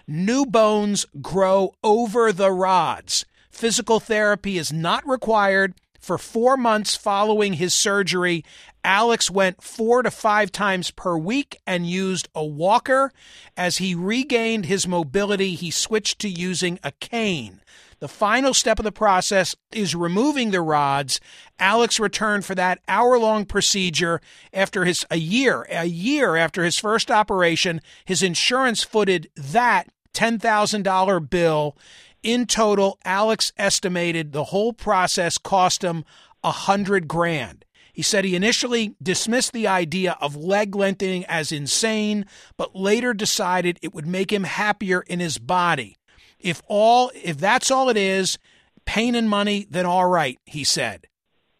New 0.07 0.45
bones 0.45 1.05
grow 1.21 1.73
over 1.83 2.31
the 2.31 2.51
rods. 2.51 3.25
Physical 3.49 3.99
therapy 3.99 4.57
is 4.57 4.71
not 4.71 5.05
required. 5.05 5.73
For 5.99 6.17
four 6.17 6.57
months 6.57 6.95
following 6.95 7.53
his 7.53 7.73
surgery, 7.73 8.43
Alex 8.83 9.29
went 9.29 9.61
four 9.61 10.01
to 10.01 10.11
five 10.11 10.51
times 10.51 10.91
per 10.91 11.17
week 11.17 11.59
and 11.67 11.87
used 11.87 12.27
a 12.33 12.43
walker. 12.43 13.11
As 13.55 13.77
he 13.77 13.93
regained 13.93 14.65
his 14.65 14.87
mobility, 14.87 15.55
he 15.55 15.71
switched 15.71 16.19
to 16.19 16.29
using 16.29 16.79
a 16.83 16.91
cane. 16.93 17.61
The 17.99 18.07
final 18.07 18.55
step 18.55 18.79
of 18.79 18.83
the 18.83 18.91
process 18.91 19.55
is 19.71 19.93
removing 19.93 20.49
the 20.49 20.61
rods. 20.61 21.19
Alex 21.59 21.99
returned 21.99 22.45
for 22.45 22.55
that 22.55 22.79
hour-long 22.87 23.45
procedure 23.45 24.19
after 24.51 24.85
his 24.85 25.05
a 25.11 25.17
year, 25.17 25.67
a 25.69 25.85
year 25.85 26.35
after 26.35 26.63
his 26.63 26.79
first 26.79 27.11
operation. 27.11 27.79
His 28.03 28.23
insurance 28.23 28.83
footed 28.83 29.29
that 29.35 29.89
$10,000 30.15 31.29
bill. 31.29 31.77
In 32.23 32.47
total, 32.47 32.97
Alex 33.05 33.51
estimated 33.57 34.31
the 34.31 34.45
whole 34.45 34.73
process 34.73 35.37
cost 35.37 35.83
him 35.83 36.03
a 36.43 36.51
hundred 36.51 37.07
grand. 37.07 37.60
He 37.93 38.01
said 38.01 38.25
he 38.25 38.35
initially 38.35 38.95
dismissed 39.01 39.53
the 39.53 39.67
idea 39.67 40.17
of 40.21 40.35
leg 40.35 40.75
lengthening 40.75 41.25
as 41.25 41.51
insane, 41.51 42.25
but 42.57 42.75
later 42.75 43.13
decided 43.13 43.79
it 43.81 43.93
would 43.93 44.07
make 44.07 44.31
him 44.31 44.43
happier 44.43 45.01
in 45.01 45.19
his 45.19 45.37
body. 45.37 45.97
If 46.39 46.61
all 46.67 47.11
if 47.13 47.37
that's 47.37 47.69
all 47.69 47.89
it 47.89 47.97
is, 47.97 48.37
pain 48.85 49.15
and 49.15 49.29
money, 49.29 49.67
then 49.69 49.85
all 49.85 50.07
right, 50.07 50.39
he 50.45 50.63
said. 50.63 51.07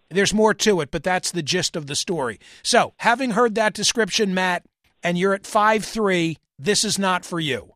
There's 0.10 0.34
more 0.34 0.54
to 0.54 0.82
it, 0.82 0.92
but 0.92 1.04
that's 1.04 1.32
the 1.32 1.44
gist 1.44 1.76
of 1.76 1.88
the 1.88 1.96
story. 1.96 2.40
So, 2.64 2.94
having 2.98 3.32
heard 3.32 3.56
that 3.56 3.74
description, 3.74 4.34
Matt, 4.34 4.66
and 5.04 5.18
you're 5.18 5.34
at 5.34 5.48
five 5.48 5.86
three, 5.86 6.38
this 6.60 6.84
is 6.84 7.00
not 7.00 7.26
for 7.26 7.40
you. 7.40 7.74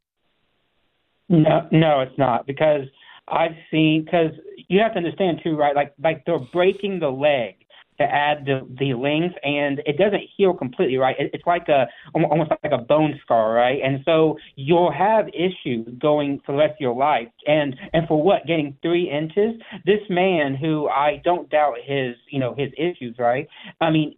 No, 1.29 1.67
no, 1.71 2.01
it's 2.01 2.17
not 2.17 2.45
because 2.45 2.87
I've 3.27 3.55
seen 3.71 4.03
because 4.05 4.31
you 4.67 4.79
have 4.79 4.91
to 4.93 4.97
understand 4.97 5.41
too, 5.43 5.55
right? 5.55 5.75
Like 5.75 5.93
like 6.01 6.25
they're 6.25 6.39
breaking 6.39 6.99
the 6.99 7.09
leg 7.09 7.64
to 7.97 8.03
add 8.03 8.45
the 8.45 8.67
the 8.79 8.93
length, 8.93 9.35
and 9.43 9.81
it 9.85 9.97
doesn't 9.97 10.21
heal 10.35 10.53
completely, 10.53 10.97
right? 10.97 11.15
It, 11.19 11.31
it's 11.33 11.45
like 11.45 11.67
a 11.69 11.87
almost 12.13 12.51
like 12.51 12.71
a 12.71 12.77
bone 12.77 13.19
scar, 13.23 13.53
right? 13.53 13.79
And 13.83 13.99
so 14.05 14.37
you'll 14.55 14.91
have 14.91 15.27
issues 15.29 15.87
going 15.99 16.41
for 16.45 16.53
the 16.53 16.57
rest 16.59 16.73
of 16.73 16.81
your 16.81 16.95
life. 16.95 17.27
And 17.47 17.75
and 17.93 18.07
for 18.07 18.21
what? 18.21 18.45
Getting 18.47 18.77
three 18.81 19.09
inches? 19.09 19.61
This 19.85 20.01
man, 20.09 20.55
who 20.55 20.87
I 20.89 21.21
don't 21.23 21.49
doubt 21.49 21.75
his 21.83 22.15
you 22.29 22.39
know 22.39 22.55
his 22.57 22.71
issues, 22.77 23.15
right? 23.17 23.47
I 23.81 23.89
mean, 23.89 24.15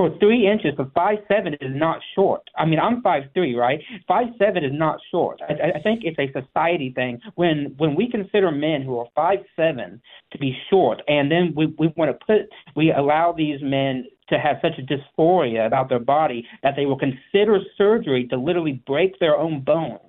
for 0.00 0.18
three 0.18 0.50
inches, 0.50 0.72
for 0.76 0.90
five 0.94 1.18
seven 1.28 1.52
is 1.60 1.74
not 1.74 2.00
short. 2.14 2.40
I 2.56 2.64
mean, 2.64 2.78
I'm 2.78 3.02
five 3.02 3.24
three, 3.34 3.54
right? 3.54 3.80
Five 4.08 4.28
seven 4.38 4.64
is 4.64 4.72
not 4.72 4.98
short. 5.10 5.40
I, 5.46 5.78
I 5.78 5.82
think 5.82 6.00
it's 6.04 6.18
a 6.18 6.32
society 6.40 6.90
thing. 6.94 7.20
When 7.34 7.74
when 7.76 7.94
we 7.94 8.10
consider 8.10 8.50
men 8.50 8.80
who 8.80 8.98
are 8.98 9.04
five 9.14 9.40
seven 9.56 10.00
to 10.32 10.38
be 10.38 10.56
short, 10.70 11.02
and 11.06 11.30
then 11.30 11.52
we 11.54 11.66
we 11.78 11.92
want 11.98 12.18
to 12.18 12.26
put 12.26 12.48
we 12.74 12.92
allow 12.92 13.34
these 13.36 13.60
men 13.60 14.06
to 14.30 14.38
have 14.38 14.56
such 14.62 14.78
a 14.78 14.82
dysphoria 14.82 15.66
about 15.66 15.90
their 15.90 15.98
body 15.98 16.46
that 16.62 16.76
they 16.76 16.86
will 16.86 16.98
consider 16.98 17.58
surgery 17.76 18.26
to 18.28 18.38
literally 18.38 18.82
break 18.86 19.18
their 19.18 19.36
own 19.36 19.60
bones. 19.62 20.00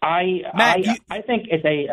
I 0.00 0.42
Matt, 0.54 0.76
I, 0.76 0.78
you, 0.78 0.94
I 1.10 1.22
think 1.22 1.48
it's 1.50 1.64
a 1.64 1.88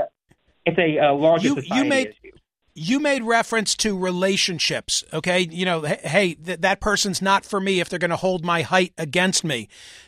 it's 0.64 0.78
a, 0.78 1.08
a 1.08 1.14
larger 1.14 1.48
you, 1.48 1.56
society 1.56 1.76
you 1.76 1.90
made, 1.90 2.08
issue 2.10 2.38
you 2.76 3.00
made 3.00 3.24
reference 3.24 3.76
to 3.76 3.98
relationships 3.98 5.04
okay? 5.14 5.48
You 5.50 5.66
know 5.66 5.82
hey 5.82 6.36
th- 6.36 6.62
that 6.62 6.80
person's 6.80 7.22
not 7.22 7.46
for 7.46 7.60
me 7.60 7.80
if 7.80 7.90
they're 7.90 8.00
going 8.00 8.10
to 8.10 8.16
hold 8.18 8.44
my 8.46 8.62
height 8.62 8.94
against 8.98 9.44
me. 9.44 9.68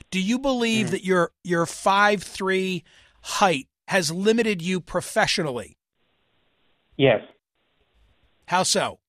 Do 0.10 0.22
you 0.22 0.40
believe 0.40 0.88
mm. 0.88 0.92
that 0.92 1.04
your 1.04 1.32
your 1.44 1.66
five 1.66 2.24
three 2.24 2.84
height 3.22 3.68
has 3.88 4.12
limited 4.12 4.62
you 4.62 4.80
professionally? 4.80 5.78
Yes. 6.98 7.22
How 8.46 8.64
so? 8.64 9.00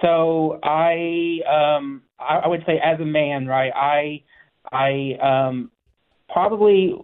So 0.00 0.58
i 0.62 1.40
um 1.48 2.02
I, 2.18 2.36
I 2.44 2.48
would 2.48 2.64
say 2.66 2.80
as 2.82 2.98
a 3.00 3.04
man 3.04 3.46
right 3.46 3.72
i 3.74 4.22
i 4.72 5.48
um 5.48 5.70
probably 6.28 6.94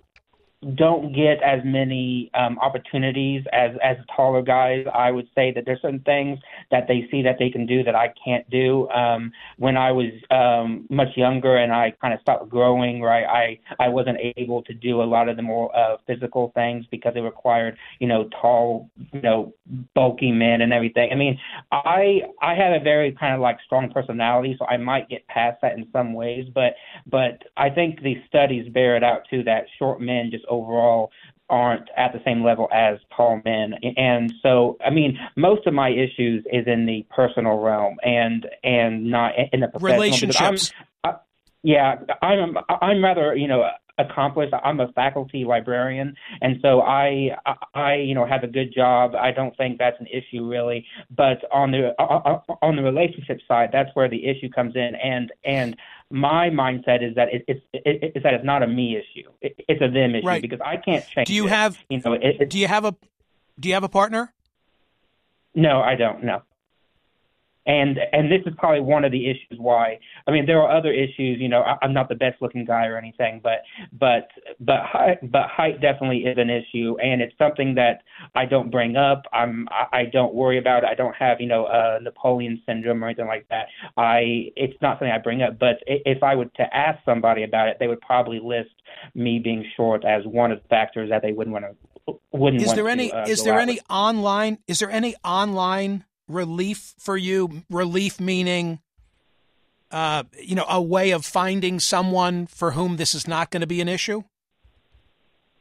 don't 0.75 1.15
get 1.15 1.41
as 1.43 1.61
many 1.65 2.31
um, 2.35 2.59
opportunities 2.59 3.45
as 3.53 3.71
as 3.83 3.97
taller 4.15 4.43
guys. 4.43 4.87
I 4.93 5.13
would 5.13 5.29
say 5.33 5.53
that 5.53 5.65
there's 5.65 5.81
certain 5.81 6.01
things 6.01 6.41
that 6.73 6.89
they 6.89 7.07
see 7.13 7.23
that 7.23 7.37
they 7.39 7.49
can 7.49 7.65
do 7.65 7.85
that 7.85 7.95
I 7.95 8.13
can't 8.25 8.49
do. 8.51 8.89
Um, 8.89 9.31
when 9.59 9.77
I 9.77 9.93
was 9.93 10.11
um, 10.31 10.87
much 10.91 11.17
younger 11.17 11.57
and 11.57 11.73
I 11.73 11.93
kind 12.01 12.13
of 12.13 12.21
stopped 12.21 12.49
growing, 12.49 13.01
right, 13.01 13.25
I 13.25 13.85
I 13.85 13.89
wasn't 13.89 14.19
able 14.37 14.63
to 14.65 14.75
do 14.75 15.01
a 15.01 15.05
lot 15.05 15.29
of 15.29 15.37
the 15.37 15.43
more 15.43 15.75
uh, 15.77 15.97
physical 16.09 16.51
things 16.57 16.85
because 16.91 17.13
it 17.15 17.21
required 17.21 17.77
you 18.01 18.09
know 18.09 18.29
tall, 18.41 18.91
you 19.13 19.23
know, 19.23 19.55
bulky 19.95 20.33
men 20.33 20.61
and 20.61 20.73
everything. 20.73 21.11
I 21.13 21.15
mean, 21.15 21.39
I 21.71 22.23
I 22.43 22.55
have 22.55 22.73
a 22.73 22.83
very 22.83 23.13
kind 23.13 23.33
of 23.33 23.41
like 23.41 23.59
strong 23.65 23.93
personality, 23.93 24.57
so 24.59 24.67
I 24.67 24.77
might 24.77 25.09
get 25.09 25.25
past 25.29 25.59
that 25.63 25.79
in 25.79 25.87
some 25.93 26.15
ways, 26.15 26.47
but 26.53 26.75
but 27.07 27.45
I 27.57 27.71
think 27.71 28.03
these 28.03 28.19
studies 28.27 28.69
bear 28.73 28.97
it 28.97 29.05
out 29.05 29.23
too 29.31 29.45
that 29.45 29.67
short 29.79 30.01
men 30.01 30.31
just 30.33 30.48
overall 30.49 31.11
aren't 31.51 31.89
at 31.97 32.13
the 32.13 32.21
same 32.25 32.45
level 32.45 32.69
as 32.73 32.99
tall 33.17 33.41
men. 33.45 33.75
And 33.97 34.33
so 34.43 34.77
i 34.85 34.91
mean 34.91 35.19
most 35.37 35.67
of 35.67 35.75
my 35.75 35.91
issues 35.91 36.45
is 36.53 36.67
in 36.67 36.87
the 36.87 37.07
personal 37.15 37.59
realm 37.59 37.97
and 38.03 38.47
and 38.63 39.11
not 39.11 39.33
in 39.53 39.61
the 39.61 39.69
professional 39.69 39.93
relationships. 39.93 40.73
I, 41.05 41.15
yeah 41.63 41.97
i'm 42.23 42.57
i'm 42.69 43.03
rather 43.03 43.35
you 43.35 43.49
know 43.49 43.69
accomplished 43.99 44.53
i'm 44.65 44.81
a 44.81 44.89
faculty 44.93 45.45
librarian 45.45 46.15
and 46.41 46.59
so 46.63 46.81
i 46.83 47.31
i 47.75 47.95
you 47.95 48.15
know 48.15 48.27
have 48.27 48.43
a 48.43 48.47
good 48.47 48.73
job 48.75 49.15
i 49.15 49.31
don't 49.31 49.57
think 49.57 49.79
that's 49.79 49.99
an 50.01 50.07
issue 50.07 50.47
really 50.49 50.87
but 51.15 51.39
on 51.53 51.71
the 51.71 51.95
uh, 51.99 52.05
uh, 52.05 52.41
uh, 52.49 52.55
on 52.63 52.77
the 52.77 52.83
relationship 52.83 53.41
side 53.47 53.71
that's 53.73 53.91
where 53.95 54.09
the 54.09 54.27
issue 54.27 54.49
comes 54.49 54.75
in 54.77 54.95
and 54.97 55.33
and 55.45 55.77
my 56.11 56.49
mindset 56.49 57.07
is 57.07 57.15
that 57.17 57.29
it, 57.33 57.45
it's 57.47 57.61
it, 57.73 58.13
it's 58.15 58.23
that 58.23 58.35
it's 58.35 58.45
not 58.45 58.63
a 58.63 58.67
me 58.67 58.97
issue. 58.97 59.29
It, 59.43 59.63
it's 59.69 59.83
a 59.83 59.91
them 59.91 60.15
issue 60.15 60.27
right. 60.27 60.41
because 60.41 60.61
I 60.65 60.79
can't 60.79 61.07
change. 61.07 61.29
Do 61.29 61.35
you 61.35 61.49
have 61.49 61.79
you 61.91 62.01
know? 62.01 62.15
It, 62.15 62.49
do 62.49 62.59
you 62.59 62.67
have 62.67 62.87
a 62.87 62.97
do 63.61 63.69
you 63.69 63.75
have 63.75 63.85
a 63.85 63.91
partner? 63.91 64.33
No, 65.55 65.83
I 65.83 65.97
don't. 65.97 66.25
No 66.25 66.43
and 67.69 67.99
and 68.13 68.33
this 68.33 68.41
is 68.47 68.55
probably 68.59 68.81
one 68.81 69.05
of 69.05 69.13
the 69.13 69.31
issues 69.31 69.59
why 69.59 69.99
I 70.27 70.31
mean 70.33 70.47
there 70.47 70.61
are 70.61 70.77
other 70.77 70.93
issues 70.93 71.39
you 71.39 71.49
know 71.49 71.61
I, 71.63 71.77
I'm 71.83 71.93
not 71.93 72.09
the 72.09 72.15
best 72.15 72.41
looking 72.41 72.65
guy 72.65 72.87
or 72.87 72.97
anything 72.97 73.41
but 73.43 73.63
but 73.93 74.29
but 74.59 74.81
height 74.83 75.19
but 75.31 75.49
height 75.49 75.81
definitely 75.81 76.25
is 76.25 76.39
an 76.39 76.51
issue. 76.51 76.97
And 77.01 77.21
it's 77.21 77.37
something 77.39 77.75
that 77.77 78.03
I 78.35 78.47
don't 78.47 78.71
bring 78.71 78.97
up. 78.97 79.23
I'm 79.33 79.69
I, 79.71 79.99
I 79.99 80.05
don't 80.07 80.35
worry 80.35 80.59
about 80.59 80.83
it. 80.83 80.89
I 80.91 80.95
don't 80.95 81.15
have 81.15 81.41
you 81.41 81.47
know 81.47 81.67
uh, 81.67 81.99
Napoleon 82.03 82.61
syndrome 82.67 83.05
or 83.05 83.09
anything 83.09 83.27
like 83.27 83.47
that. 83.51 83.67
I 83.97 84.51
it's 84.57 84.81
not 84.81 84.99
something 84.99 85.11
I 85.11 85.19
bring 85.19 85.43
up 85.43 85.59
but 85.59 85.77
if 85.87 86.23
I 86.23 86.35
were 86.35 86.47
to 86.47 86.77
ask 86.77 86.99
somebody 87.05 87.43
about 87.43 87.69
it 87.69 87.77
they 87.79 87.87
would 87.87 88.01
probably 88.01 88.41
list 88.43 88.71
me 89.15 89.39
being 89.39 89.65
short 89.77 90.05
as 90.05 90.25
one 90.25 90.51
of 90.51 90.63
the 90.63 90.69
factors 90.69 91.11
that 91.11 91.23
they 91.23 91.33
wouldn't 91.33 91.53
want 91.53 91.67
to 91.67 92.15
wouldn't 92.33 92.63
is 92.63 92.73
there 92.75 92.89
any 92.89 93.11
to, 93.11 93.17
uh, 93.17 93.27
is 93.27 93.45
there 93.45 93.59
any 93.59 93.75
with. 93.75 93.83
online 93.91 94.59
is 94.67 94.79
there 94.79 94.91
any 94.91 95.15
online 95.25 96.05
relief 96.29 96.95
for 96.99 97.17
you? 97.17 97.63
Relief 97.71 98.21
meaning, 98.21 98.81
uh, 99.91 100.25
you 100.41 100.55
know, 100.55 100.67
a 100.69 100.81
way 100.81 101.11
of 101.11 101.25
finding 101.25 101.81
someone 101.81 102.47
for 102.47 102.73
whom 102.73 102.97
this 102.97 103.15
is 103.15 103.27
not 103.27 103.51
going 103.51 103.61
to 103.63 103.67
be 103.67 103.81
an 103.81 103.89
issue. 103.89 104.23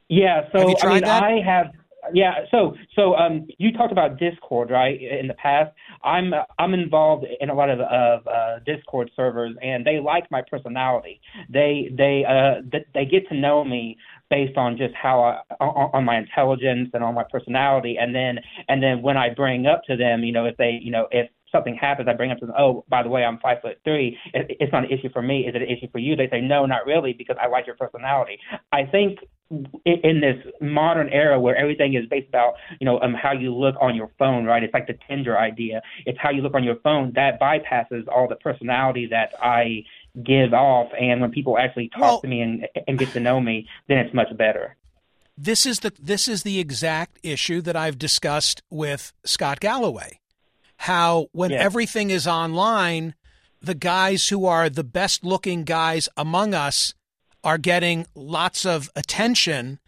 Yeah. 0.10 0.48
So 0.52 0.60
have 0.60 0.70
you 0.70 0.76
tried 0.76 0.90
I 0.90 0.94
mean, 0.94 1.04
that? 1.04 1.24
I 1.24 1.42
have. 1.46 1.68
Yeah. 2.14 2.46
So 2.52 2.76
so 2.96 3.16
um, 3.16 3.48
you 3.58 3.72
talked 3.74 3.92
about 3.92 4.18
Discord, 4.18 4.70
right? 4.70 5.00
In 5.02 5.28
the 5.28 5.34
past, 5.34 5.74
I'm 6.04 6.34
I'm 6.58 6.74
involved 6.74 7.26
in 7.42 7.50
a 7.50 7.54
lot 7.54 7.70
of 7.70 7.82
of 7.82 8.28
uh, 8.28 8.60
Discord 8.66 9.12
servers, 9.16 9.56
and 9.62 9.86
they 9.86 10.00
like 10.00 10.30
my 10.32 10.42
personality. 10.50 11.20
They 11.50 11.92
they 11.98 12.24
uh 12.24 12.62
they 12.94 13.06
get 13.06 13.28
to 13.30 13.36
know 13.36 13.64
me 13.64 13.98
based 14.30 14.58
on 14.58 14.78
just 14.78 14.94
how 14.94 15.22
I, 15.22 15.56
on 15.64 15.90
on 15.94 16.06
my 16.06 16.18
intelligence 16.18 16.90
and 16.94 17.04
on 17.04 17.14
my 17.14 17.24
personality. 17.32 17.98
And 18.00 18.14
then 18.14 18.40
and 18.68 18.82
then 18.82 19.02
when 19.02 19.18
I 19.18 19.30
bring 19.34 19.66
up 19.66 19.84
to 19.86 19.96
them 19.96 20.24
you 20.24 20.32
know 20.32 20.46
if 20.46 20.58
they 20.58 20.80
you 20.82 20.92
know 20.92 21.08
if 21.12 21.30
something 21.52 21.76
happens 21.76 22.10
I 22.10 22.14
bring 22.14 22.32
up 22.32 22.40
to 22.40 22.46
them 22.46 22.56
oh 22.58 22.84
by 22.90 23.04
the 23.04 23.10
way 23.10 23.24
I'm 23.24 23.40
five 23.40 23.62
foot 23.62 23.80
three 23.84 24.18
it, 24.34 24.58
it's 24.60 24.72
not 24.72 24.84
an 24.84 24.92
issue 24.92 25.10
for 25.12 25.22
me. 25.22 25.48
Is 25.48 25.56
it 25.56 25.62
an 25.62 25.70
issue 25.70 25.88
for 25.92 26.00
you? 26.00 26.16
They 26.16 26.30
say 26.30 26.42
no 26.42 26.66
not 26.66 26.86
really 26.86 27.14
because 27.14 27.38
I 27.42 27.48
like 27.48 27.66
your 27.66 27.76
personality. 27.76 28.40
I 28.72 28.84
think 28.84 29.20
in 29.86 30.20
this 30.20 30.36
modern 30.60 31.08
era 31.08 31.40
where 31.40 31.56
everything 31.56 31.94
is 31.94 32.06
based 32.10 32.28
about 32.28 32.56
you 32.82 32.86
know 32.86 33.00
um, 33.00 33.14
how 33.14 33.32
you 33.32 33.56
look 33.56 33.76
on 33.80 33.96
your 33.96 34.12
phone 34.20 34.44
right 34.44 34.62
it's 34.62 34.74
like 34.74 34.88
the 34.88 34.98
tinder 35.08 35.38
idea. 35.38 35.82
It's 36.06 36.20
how 36.20 36.32
you 36.32 36.42
look 36.42 36.54
on 36.54 36.64
your 36.64 36.78
phone 36.84 37.14
that 37.16 37.40
bypasses 37.40 38.08
all 38.10 38.28
the 38.28 38.36
personality 38.36 39.08
that 39.08 39.34
i 39.42 39.84
give 40.24 40.54
off 40.54 40.90
and 41.00 41.22
when 41.22 41.32
people 41.32 41.58
actually 41.58 41.90
talk 41.90 42.02
Well- 42.02 42.22
to 42.22 42.28
me 42.28 42.42
and 42.42 42.68
and 42.88 42.98
get 42.98 43.10
to 43.14 43.20
know 43.20 43.40
me 43.40 43.68
then 43.88 44.00
it's 44.00 44.14
much 44.14 44.36
better 44.36 44.76
This 45.38 45.66
is 45.68 45.82
the 45.82 45.94
this 46.00 46.28
is 46.28 46.42
the 46.44 46.60
exact 46.60 47.20
issue 47.22 47.62
that 47.62 47.76
I've 47.76 48.00
discussed 48.00 48.64
with 48.72 49.14
Scott 49.24 49.60
Galloway. 49.60 50.20
How 50.78 51.28
when 51.32 51.52
everything 51.52 52.10
is 52.10 52.26
online, 52.26 53.14
the 53.62 53.76
guys 53.76 54.30
who 54.30 54.48
are 54.48 54.68
the 54.68 54.84
best 54.84 55.24
looking 55.24 55.64
guys 55.64 56.10
among 56.18 56.56
us 56.56 56.96
are 57.44 57.60
getting 57.60 58.08
lots 58.16 58.66
of 58.66 58.90
attention 58.96 59.80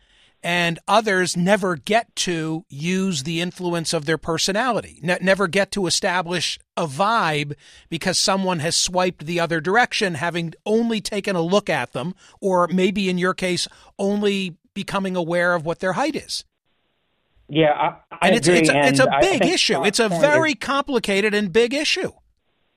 and 0.41 0.79
others 0.87 1.35
never 1.35 1.75
get 1.75 2.15
to 2.15 2.63
use 2.69 3.23
the 3.23 3.41
influence 3.41 3.93
of 3.93 4.05
their 4.05 4.17
personality, 4.17 4.99
ne- 5.03 5.17
never 5.21 5.47
get 5.47 5.71
to 5.71 5.85
establish 5.87 6.57
a 6.77 6.87
vibe 6.87 7.53
because 7.89 8.17
someone 8.17 8.59
has 8.59 8.75
swiped 8.75 9.25
the 9.25 9.39
other 9.39 9.59
direction, 9.59 10.15
having 10.15 10.53
only 10.65 11.01
taken 11.01 11.35
a 11.35 11.41
look 11.41 11.69
at 11.69 11.93
them, 11.93 12.15
or 12.39 12.67
maybe 12.69 13.09
in 13.09 13.17
your 13.17 13.33
case, 13.33 13.67
only 13.97 14.55
becoming 14.73 15.15
aware 15.15 15.53
of 15.55 15.65
what 15.65 15.79
their 15.79 15.93
height 15.93 16.15
is. 16.15 16.45
yeah 17.49 17.71
i, 17.71 18.15
I 18.21 18.27
And 18.27 18.35
it's 18.37 18.47
agree, 18.47 18.59
it's 18.59 18.69
a, 18.69 18.87
it's 18.87 18.99
and 18.99 19.09
big 19.21 19.45
issue. 19.45 19.83
It's 19.85 19.99
a 19.99 20.09
very 20.09 20.51
is- 20.51 20.57
complicated 20.61 21.33
and 21.33 21.51
big 21.51 21.73
issue. 21.73 22.11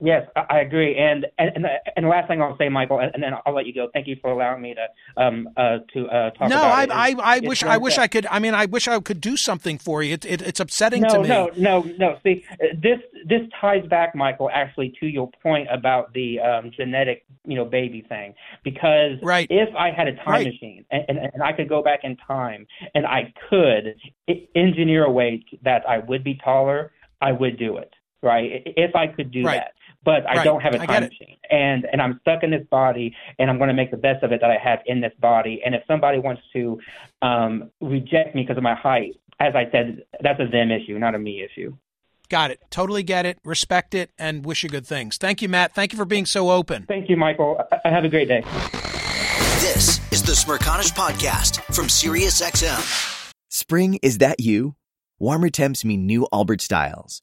Yes, 0.05 0.29
I 0.35 0.59
agree. 0.61 0.97
And 0.97 1.27
and 1.39 1.65
and 1.95 2.05
the, 2.05 2.09
last 2.09 2.27
thing 2.27 2.43
I'll 2.43 2.59
say, 2.59 2.69
Michael, 2.69 2.99
and, 2.99 3.13
and 3.15 3.23
then 3.23 3.35
I'll 3.47 3.55
let 3.55 3.67
you 3.67 3.73
go. 3.73 3.89
Thank 3.93 4.09
you 4.09 4.17
for 4.21 4.33
allowing 4.33 4.61
me 4.61 4.75
to 4.75 5.23
um 5.23 5.49
uh 5.57 5.79
to 5.95 6.07
uh 6.09 6.31
talk 6.31 6.49
No, 6.49 6.59
about 6.59 6.73
I, 6.73 6.83
it. 6.83 6.91
I, 7.19 7.23
I 7.23 7.37
it's 7.37 7.47
wish 7.47 7.63
I 7.63 7.77
wish 7.77 7.99
I 7.99 8.09
could. 8.09 8.27
I 8.27 8.41
mean, 8.41 8.53
I 8.53 8.65
wish 8.65 8.89
I 8.89 8.99
could 8.99 9.21
do 9.21 9.37
something 9.37 9.79
for 9.79 10.03
you. 10.03 10.15
It, 10.15 10.25
it, 10.25 10.43
it's 10.43 10.59
upsetting 10.59 11.03
no, 11.03 11.09
to 11.09 11.23
me. 11.23 11.29
No, 11.29 11.51
no, 11.57 11.83
no. 11.99 12.19
See, 12.25 12.45
this 12.83 12.99
this 13.29 13.43
ties 13.61 13.87
back, 13.87 14.17
Michael, 14.17 14.51
actually 14.53 14.93
to 14.99 15.07
your 15.07 15.31
point 15.41 15.69
about 15.71 16.13
the 16.15 16.41
um, 16.41 16.73
genetic, 16.77 17.25
you 17.47 17.55
know, 17.55 17.65
baby 17.65 18.05
thing. 18.09 18.35
Because 18.65 19.19
Right. 19.23 19.47
if 19.51 19.73
I 19.77 19.93
had 19.93 20.09
a 20.09 20.17
time 20.17 20.33
Right. 20.33 20.47
machine 20.49 20.85
and, 20.91 21.05
and, 21.09 21.19
and 21.33 21.43
I 21.45 21.53
could 21.53 21.69
go 21.69 21.81
back 21.81 22.01
in 22.03 22.17
time 22.17 22.67
and 22.97 23.07
I 23.07 23.33
could 23.49 23.95
engineer 24.57 25.05
a 25.05 25.11
way 25.13 25.45
that 25.63 25.89
I 25.89 25.99
would 25.99 26.25
be 26.25 26.41
taller, 26.45 26.91
I 27.21 27.31
would 27.31 27.57
do 27.57 27.77
it. 27.77 27.93
Right? 28.21 28.63
If 28.67 28.97
I 28.97 29.07
could 29.07 29.31
do 29.31 29.45
Right. 29.45 29.59
that. 29.61 29.75
But 30.05 30.29
I 30.29 30.43
don't 30.43 30.61
have 30.61 30.75
a 30.75 30.79
time 30.79 31.05
machine, 31.05 31.37
and 31.51 31.87
and 31.91 32.03
I'm 32.03 32.19
stuck 32.23 32.43
in 32.43 32.51
this 32.51 32.67
body, 32.71 33.15
and 33.39 33.49
I'm 33.49 33.59
going 33.59 33.69
to 33.69 33.75
make 33.75 33.91
the 33.93 33.97
best 33.97 34.25
of 34.25 34.33
it 34.33 34.41
that 34.41 34.51
I 34.51 34.57
have 34.63 34.81
in 34.87 35.01
this 35.01 35.13
body. 35.21 35.63
And 35.65 35.75
if 35.77 35.83
somebody 35.87 36.19
wants 36.19 36.43
to 36.55 36.81
um, 37.23 37.71
reject 37.81 38.35
me 38.35 38.43
because 38.43 38.57
of 38.57 38.65
my 38.65 38.75
height, 38.75 39.15
as 39.39 39.55
I 39.55 39.71
said, 39.71 40.03
that's 40.21 40.41
a 40.41 40.47
them 40.47 40.73
issue, 40.73 40.99
not 40.99 41.15
a 41.15 41.19
me 41.21 41.43
issue. 41.45 41.77
Got 42.29 42.51
it. 42.51 42.61
Totally 42.71 43.03
get 43.03 43.27
it. 43.27 43.39
Respect 43.45 43.95
it, 43.95 44.11
and 44.19 44.45
wish 44.45 44.63
you 44.65 44.69
good 44.69 44.87
things. 44.87 45.19
Thank 45.19 45.41
you, 45.43 45.49
Matt. 45.49 45.75
Thank 45.75 45.93
you 45.93 45.99
for 45.99 46.05
being 46.05 46.27
so 46.27 46.51
open. 46.51 46.85
Thank 46.87 47.09
you, 47.09 47.17
Michael. 47.17 47.61
I- 47.85 47.89
Have 47.89 48.05
a 48.05 48.09
great 48.09 48.27
day. 48.27 48.43
This 49.61 50.01
is 50.13 50.23
the 50.23 50.33
Smerconish 50.33 50.93
Podcast 50.95 51.61
from 51.75 51.87
SiriusXM. 51.87 53.33
Spring, 53.51 53.99
is 54.03 54.19
that 54.19 54.41
you? 54.41 54.75
Warmer 55.21 55.51
temps 55.51 55.85
mean 55.85 56.07
new 56.07 56.27
Allbirds 56.33 56.63
styles. 56.63 57.23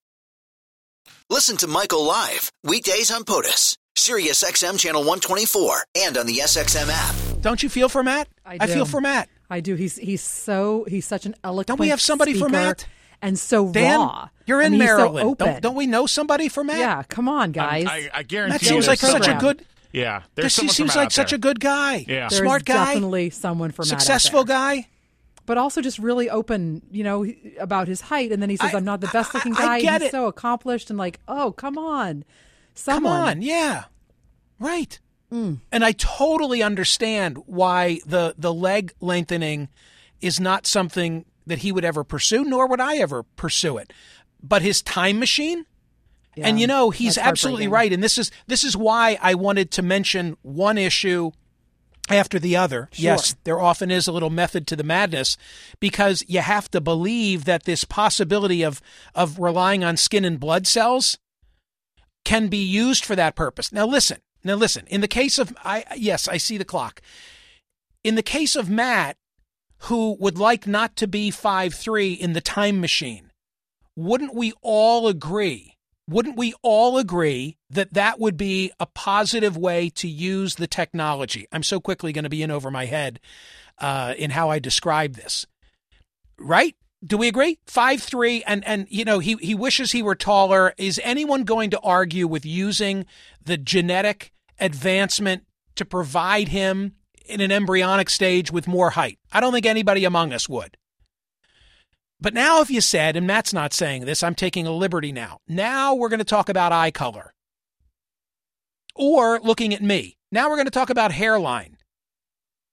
Listen 1.31 1.55
to 1.57 1.67
Michael 1.67 2.03
live 2.03 2.51
weekdays 2.65 3.09
on 3.09 3.23
POTUS, 3.23 3.75
Sirius 3.95 4.43
XM 4.43 4.77
channel 4.77 4.99
124, 5.01 5.85
and 5.95 6.17
on 6.17 6.25
the 6.25 6.39
SXM 6.39 6.89
app. 6.91 7.15
Don't 7.41 7.63
you 7.63 7.69
feel 7.69 7.87
for 7.87 8.03
Matt? 8.03 8.27
I 8.45 8.57
I 8.59 8.67
feel 8.67 8.85
for 8.85 8.99
Matt. 8.99 9.29
I 9.49 9.61
do. 9.61 9.75
He's 9.75 9.95
he's 9.95 10.21
so 10.21 10.85
he's 10.89 11.05
such 11.05 11.25
an 11.25 11.35
eloquent. 11.41 11.67
Don't 11.67 11.79
we 11.79 11.87
have 11.87 12.01
somebody 12.01 12.33
for 12.37 12.49
Matt? 12.49 12.85
And 13.21 13.39
so 13.39 13.71
Dan, 13.71 13.99
raw. 14.01 14.27
you're 14.45 14.61
I 14.61 14.65
in 14.65 14.71
mean, 14.73 14.81
he's 14.81 14.89
so 14.89 14.97
Maryland. 14.97 15.29
open. 15.29 15.47
don't, 15.47 15.61
don't 15.61 15.75
we 15.75 15.87
know 15.87 16.05
somebody 16.05 16.49
for 16.49 16.63
Matt? 16.65 16.79
Yeah, 16.79 17.03
come 17.07 17.29
on, 17.29 17.51
guys. 17.53 17.85
I, 17.87 18.09
I 18.13 18.23
guarantee 18.23 18.57
That 18.57 18.65
seems 18.65 18.87
like 18.87 18.99
there's 18.99 19.13
such 19.13 19.27
a 19.29 19.35
good. 19.35 19.63
Yeah, 19.93 20.23
there's 20.35 20.55
This 20.55 20.57
he 20.57 20.67
seems 20.67 20.95
like 20.97 21.11
such 21.11 21.29
there. 21.31 21.37
a 21.37 21.39
good 21.39 21.61
guy. 21.61 22.03
Yeah. 22.07 22.27
There's 22.29 22.41
Smart 22.41 22.65
guy. 22.65 22.93
definitely 22.93 23.29
someone 23.29 23.71
for 23.71 23.83
Matt 23.83 23.93
out 23.93 23.99
Successful 24.01 24.43
there. 24.43 24.57
guy. 24.57 24.87
But 25.45 25.57
also 25.57 25.81
just 25.81 25.99
really 25.99 26.29
open, 26.29 26.81
you 26.91 27.03
know, 27.03 27.25
about 27.59 27.87
his 27.87 28.01
height. 28.01 28.31
And 28.31 28.41
then 28.41 28.49
he 28.49 28.57
says, 28.57 28.73
I- 28.73 28.77
"I'm 28.77 28.85
not 28.85 29.01
the 29.01 29.07
best 29.07 29.33
looking 29.33 29.55
I- 29.55 29.59
I 29.59 29.65
guy." 29.65 29.81
get 29.81 30.01
He's 30.01 30.07
it. 30.09 30.11
so 30.11 30.27
accomplished 30.27 30.89
and 30.89 30.97
like, 30.99 31.19
oh, 31.27 31.51
come 31.51 31.77
on, 31.77 32.23
Come 32.23 32.25
someone. 32.75 33.13
on, 33.29 33.41
yeah, 33.41 33.85
right. 34.59 34.99
Mm. 35.31 35.59
And 35.71 35.85
I 35.85 35.93
totally 35.93 36.61
understand 36.61 37.37
why 37.45 37.99
the 38.05 38.35
the 38.37 38.53
leg 38.53 38.93
lengthening 38.99 39.69
is 40.19 40.39
not 40.39 40.67
something 40.67 41.25
that 41.47 41.59
he 41.59 41.71
would 41.71 41.85
ever 41.85 42.03
pursue, 42.03 42.43
nor 42.43 42.67
would 42.67 42.79
I 42.81 42.97
ever 42.97 43.23
pursue 43.23 43.77
it. 43.77 43.91
But 44.43 44.61
his 44.61 44.81
time 44.81 45.19
machine, 45.19 45.65
Yeah, 46.35 46.47
and 46.47 46.59
you 46.59 46.67
know, 46.67 46.89
he's 46.91 47.17
absolutely 47.17 47.67
right. 47.67 47.91
And 47.93 48.03
this 48.03 48.17
is 48.17 48.29
this 48.47 48.63
is 48.63 48.75
why 48.77 49.17
I 49.21 49.33
wanted 49.35 49.71
to 49.71 49.81
mention 49.81 50.37
one 50.43 50.77
issue 50.77 51.31
after 52.09 52.39
the 52.39 52.55
other. 52.55 52.89
Sure. 52.91 53.03
Yes, 53.03 53.35
there 53.43 53.59
often 53.59 53.91
is 53.91 54.07
a 54.07 54.11
little 54.11 54.29
method 54.29 54.67
to 54.67 54.75
the 54.75 54.83
madness 54.83 55.37
because 55.79 56.23
you 56.27 56.41
have 56.41 56.69
to 56.71 56.81
believe 56.81 57.45
that 57.45 57.63
this 57.63 57.83
possibility 57.83 58.63
of 58.63 58.81
of 59.15 59.39
relying 59.39 59.83
on 59.83 59.97
skin 59.97 60.25
and 60.25 60.39
blood 60.39 60.67
cells 60.67 61.17
can 62.23 62.47
be 62.47 62.63
used 62.63 63.05
for 63.05 63.15
that 63.15 63.35
purpose. 63.35 63.71
Now 63.71 63.85
listen. 63.85 64.19
Now 64.43 64.55
listen. 64.55 64.85
In 64.87 65.01
the 65.01 65.07
case 65.07 65.37
of 65.37 65.55
I 65.63 65.85
yes, 65.95 66.27
I 66.27 66.37
see 66.37 66.57
the 66.57 66.65
clock. 66.65 67.01
In 68.03 68.15
the 68.15 68.23
case 68.23 68.55
of 68.55 68.69
Matt 68.69 69.17
who 69.85 70.15
would 70.19 70.37
like 70.37 70.67
not 70.67 70.95
to 70.95 71.07
be 71.07 71.31
five 71.31 71.73
three 71.73 72.13
in 72.13 72.33
the 72.33 72.41
time 72.41 72.79
machine, 72.79 73.31
wouldn't 73.95 74.35
we 74.35 74.53
all 74.61 75.07
agree? 75.07 75.70
Wouldn't 76.07 76.37
we 76.37 76.53
all 76.61 76.97
agree 76.97 77.57
that 77.69 77.93
that 77.93 78.19
would 78.19 78.35
be 78.35 78.71
a 78.79 78.85
positive 78.85 79.55
way 79.55 79.89
to 79.91 80.07
use 80.07 80.55
the 80.55 80.67
technology? 80.67 81.47
I'm 81.51 81.63
so 81.63 81.79
quickly 81.79 82.11
going 82.11 82.23
to 82.23 82.29
be 82.29 82.43
in 82.43 82.51
over 82.51 82.71
my 82.71 82.85
head 82.85 83.19
uh, 83.77 84.13
in 84.17 84.31
how 84.31 84.49
I 84.49 84.59
describe 84.59 85.15
this. 85.15 85.45
Right? 86.37 86.75
Do 87.03 87.17
we 87.17 87.27
agree? 87.27 87.59
Five 87.65 88.01
three, 88.01 88.43
and 88.43 88.63
and 88.65 88.87
you 88.89 89.05
know 89.05 89.19
he 89.19 89.35
he 89.41 89.55
wishes 89.55 89.91
he 89.91 90.03
were 90.03 90.15
taller. 90.15 90.73
Is 90.77 91.01
anyone 91.03 91.43
going 91.43 91.71
to 91.71 91.79
argue 91.79 92.27
with 92.27 92.45
using 92.45 93.05
the 93.43 93.57
genetic 93.57 94.31
advancement 94.59 95.45
to 95.75 95.85
provide 95.85 96.49
him 96.49 96.93
in 97.25 97.41
an 97.41 97.51
embryonic 97.51 98.09
stage 98.09 98.51
with 98.51 98.67
more 98.67 98.91
height? 98.91 99.17
I 99.31 99.39
don't 99.39 99.51
think 99.51 99.65
anybody 99.65 100.05
among 100.05 100.31
us 100.31 100.47
would. 100.47 100.77
But 102.21 102.35
now, 102.35 102.61
if 102.61 102.69
you 102.69 102.81
said, 102.81 103.15
and 103.15 103.25
Matt's 103.25 103.51
not 103.51 103.73
saying 103.73 104.05
this, 104.05 104.21
I'm 104.21 104.35
taking 104.35 104.67
a 104.67 104.71
liberty 104.71 105.11
now. 105.11 105.39
Now 105.47 105.95
we're 105.95 106.09
going 106.09 106.19
to 106.19 106.23
talk 106.23 106.49
about 106.49 106.71
eye 106.71 106.91
color. 106.91 107.33
Or 108.93 109.39
looking 109.39 109.73
at 109.73 109.81
me. 109.81 110.17
Now 110.31 110.49
we're 110.49 110.57
going 110.57 110.67
to 110.67 110.71
talk 110.71 110.91
about 110.91 111.11
hairline. 111.11 111.77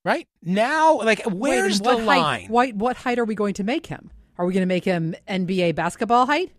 Right? 0.05 0.29
Now, 0.43 0.99
like, 0.99 1.23
where's 1.25 1.81
the 1.81 1.97
height, 1.97 2.05
line? 2.05 2.49
What, 2.49 2.75
what 2.75 2.97
height 2.97 3.19
are 3.19 3.25
we 3.25 3.35
going 3.35 3.55
to 3.55 3.65
make 3.65 3.87
him? 3.87 4.11
Are 4.37 4.47
we 4.47 4.53
going 4.53 4.63
to 4.63 4.67
make 4.67 4.85
him 4.85 5.15
NBA 5.27 5.75
basketball 5.75 6.27
height? 6.27 6.53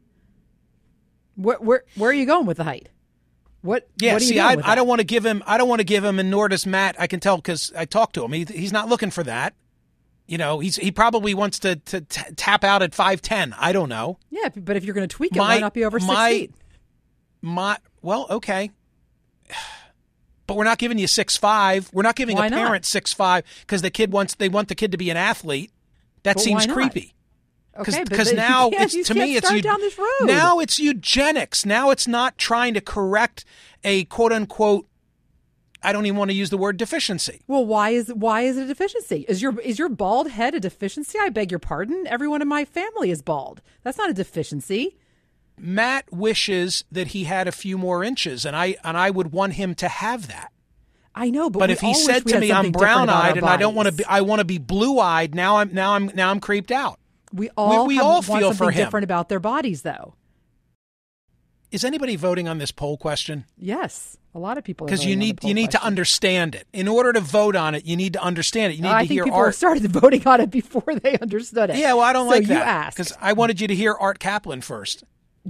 Where, 1.35 1.57
where, 1.57 1.83
where 1.95 2.09
are 2.09 2.13
you 2.13 2.25
going 2.25 2.45
with 2.45 2.57
the 2.57 2.63
height? 2.63 2.89
What? 3.61 3.87
Yeah, 4.01 4.13
what 4.13 4.21
see, 4.23 4.39
I, 4.39 4.57
I 4.63 4.75
don't 4.75 4.87
want 4.87 4.99
to 4.99 5.05
give 5.05 5.25
him, 5.25 5.43
I 5.45 5.57
don't 5.57 5.69
want 5.69 5.79
to 5.79 5.85
give 5.85 6.03
him, 6.03 6.19
and 6.19 6.31
nor 6.31 6.49
does 6.49 6.65
Matt. 6.65 6.95
I 6.99 7.07
can 7.07 7.19
tell 7.19 7.37
because 7.37 7.71
I 7.75 7.85
talked 7.85 8.15
to 8.15 8.25
him. 8.25 8.31
He, 8.33 8.45
he's 8.45 8.73
not 8.73 8.89
looking 8.89 9.11
for 9.11 9.23
that. 9.23 9.53
You 10.29 10.37
know, 10.37 10.59
he's 10.59 10.75
he 10.75 10.91
probably 10.91 11.33
wants 11.33 11.57
to, 11.59 11.75
to 11.77 12.01
t- 12.01 12.33
tap 12.35 12.63
out 12.63 12.83
at 12.83 12.91
5'10. 12.91 13.53
I 13.57 13.71
don't 13.71 13.89
know. 13.89 14.19
Yeah, 14.29 14.49
but 14.55 14.77
if 14.77 14.83
you're 14.83 14.93
going 14.93 15.07
to 15.07 15.13
tweak 15.15 15.31
it, 15.35 15.39
My- 15.39 15.55
why 15.55 15.59
not 15.59 15.73
be 15.73 15.83
over 15.83 15.99
six 15.99 16.07
my- 16.07 16.29
feet? 16.31 16.53
My 17.41 17.77
well, 18.01 18.27
okay. 18.29 18.69
But 20.45 20.55
we're 20.57 20.63
not 20.65 20.77
giving 20.79 20.97
you 20.97 21.07
six 21.07 21.37
five. 21.37 21.89
We're 21.93 22.01
not 22.03 22.15
giving 22.15 22.35
Why 22.35 22.47
a 22.47 22.49
not? 22.49 22.57
parent 22.65 22.85
six 22.85 23.13
five 23.13 23.43
because 23.61 23.81
the 23.83 23.91
kid 23.91 24.11
wants 24.11 24.35
they 24.35 24.49
want 24.49 24.67
the 24.67 24.75
kid 24.75 24.91
to 24.91 24.97
be 24.97 25.09
an 25.09 25.17
athlete. 25.17 25.71
That 26.23 26.35
But 26.35 26.41
seems 26.43 26.65
creepy. 26.67 27.13
Okay, 27.77 28.03
Because 28.03 28.33
now 28.33 28.69
it's 28.73 29.07
to 29.07 29.13
me 29.13 29.35
it's 29.37 29.49
down 29.61 29.79
this 29.79 29.97
road. 29.97 30.07
now 30.25 30.59
it's 30.59 30.79
eugenics. 30.79 31.65
Now 31.65 31.91
it's 31.91 32.07
not 32.07 32.37
trying 32.37 32.73
to 32.73 32.81
correct 32.81 33.45
a 33.83 34.03
quote 34.05 34.33
unquote. 34.33 34.85
I 35.81 35.93
don't 35.93 36.05
even 36.05 36.17
want 36.17 36.29
to 36.31 36.35
use 36.35 36.49
the 36.49 36.57
word 36.57 36.77
deficiency. 36.77 37.41
Well, 37.47 37.65
why 37.65 37.91
is 37.91 38.09
why 38.13 38.41
is 38.41 38.57
it 38.57 38.63
a 38.63 38.67
deficiency? 38.67 39.25
Is 39.29 39.41
your 39.41 39.59
is 39.61 39.79
your 39.79 39.89
bald 39.89 40.29
head 40.31 40.53
a 40.55 40.59
deficiency? 40.59 41.17
I 41.19 41.29
beg 41.29 41.51
your 41.51 41.59
pardon. 41.59 42.05
Everyone 42.07 42.41
in 42.41 42.47
my 42.47 42.65
family 42.65 43.11
is 43.11 43.21
bald. 43.21 43.61
That's 43.83 43.97
not 43.97 44.09
a 44.09 44.13
deficiency. 44.13 44.97
Matt 45.57 46.11
wishes 46.11 46.83
that 46.91 47.07
he 47.07 47.25
had 47.25 47.47
a 47.47 47.51
few 47.51 47.77
more 47.77 48.03
inches, 48.03 48.45
and 48.45 48.55
I 48.55 48.75
and 48.83 48.97
I 48.97 49.09
would 49.09 49.31
want 49.31 49.53
him 49.53 49.75
to 49.75 49.87
have 49.87 50.27
that. 50.27 50.51
I 51.15 51.29
know, 51.29 51.49
but, 51.49 51.59
But, 51.59 51.69
we 51.69 51.73
if 51.73 51.81
he 51.81 51.93
said 51.93 52.25
to 52.27 52.39
me, 52.39 52.51
"I'm 52.51 52.65
something 52.65 52.71
different 52.71 53.03
about 53.03 53.09
our 53.09 53.33
brown-eyed 53.33 53.37
and 53.37 53.45
I 53.45 53.57
don't 53.57 53.75
want 53.75 53.87
to 53.87 53.91
be, 53.91 54.05
I 54.05 54.21
want 54.21 54.39
to 54.39 54.45
be 54.45 54.57
blue-eyed," 54.57 55.35
now 55.35 55.57
I'm 55.57 55.73
now 55.73 55.93
I'm 55.95 56.11
now 56.13 56.29
I'm 56.29 56.39
creeped 56.39 56.71
out. 56.71 56.99
We 57.33 57.49
all 57.57 57.87
we 57.87 57.95
have- 57.95 58.05
all 58.05 58.13
want 58.15 58.25
feel 58.25 58.39
something 58.49 58.57
for 58.57 58.71
him. 58.71 58.85
different 58.85 59.03
about 59.05 59.27
their 59.29 59.39
bodies, 59.39 59.81
though. 59.81 60.15
Is 61.71 61.83
anybody 61.83 62.15
voting 62.15 62.47
on 62.47 62.57
this 62.57 62.71
poll 62.71 62.97
question? 62.97 63.45
Yes, 63.55 64.17
a 64.33 64.39
lot 64.39 64.57
of 64.57 64.63
people. 64.63 64.87
Because 64.87 65.05
you 65.05 65.09
voting 65.15 65.15
on 65.15 65.19
the 65.19 65.25
need 65.25 65.43
you 65.43 65.53
need 65.53 65.71
to 65.71 65.83
understand 65.83 66.55
it. 66.55 66.65
In 66.73 66.87
order 66.87 67.13
to 67.13 67.19
vote 67.19 67.55
on 67.55 67.75
it, 67.75 67.85
you 67.85 67.95
need 67.95 68.13
to 68.13 68.21
understand 68.21 68.73
it. 68.73 68.77
You 68.77 68.81
need 68.83 68.89
I 68.89 69.03
to 69.03 69.07
think 69.07 69.11
hear 69.11 69.23
people 69.25 69.37
Art. 69.39 69.55
started 69.55 69.83
voting 69.91 70.27
on 70.27 70.41
it 70.41 70.49
before 70.49 70.95
they 70.95 71.17
understood 71.19 71.69
it. 71.69 71.75
Yeah, 71.77 71.93
well, 71.93 72.03
I 72.03 72.13
don't 72.13 72.25
so 72.25 72.31
like 72.31 72.41
you 72.43 72.47
that 72.49 72.95
because 72.95 73.13
I 73.21 73.33
wanted 73.33 73.61
you 73.61 73.67
to 73.67 73.75
hear 73.75 73.93
Art 73.93 74.17
Caplan 74.19 74.63
first. 74.63 75.03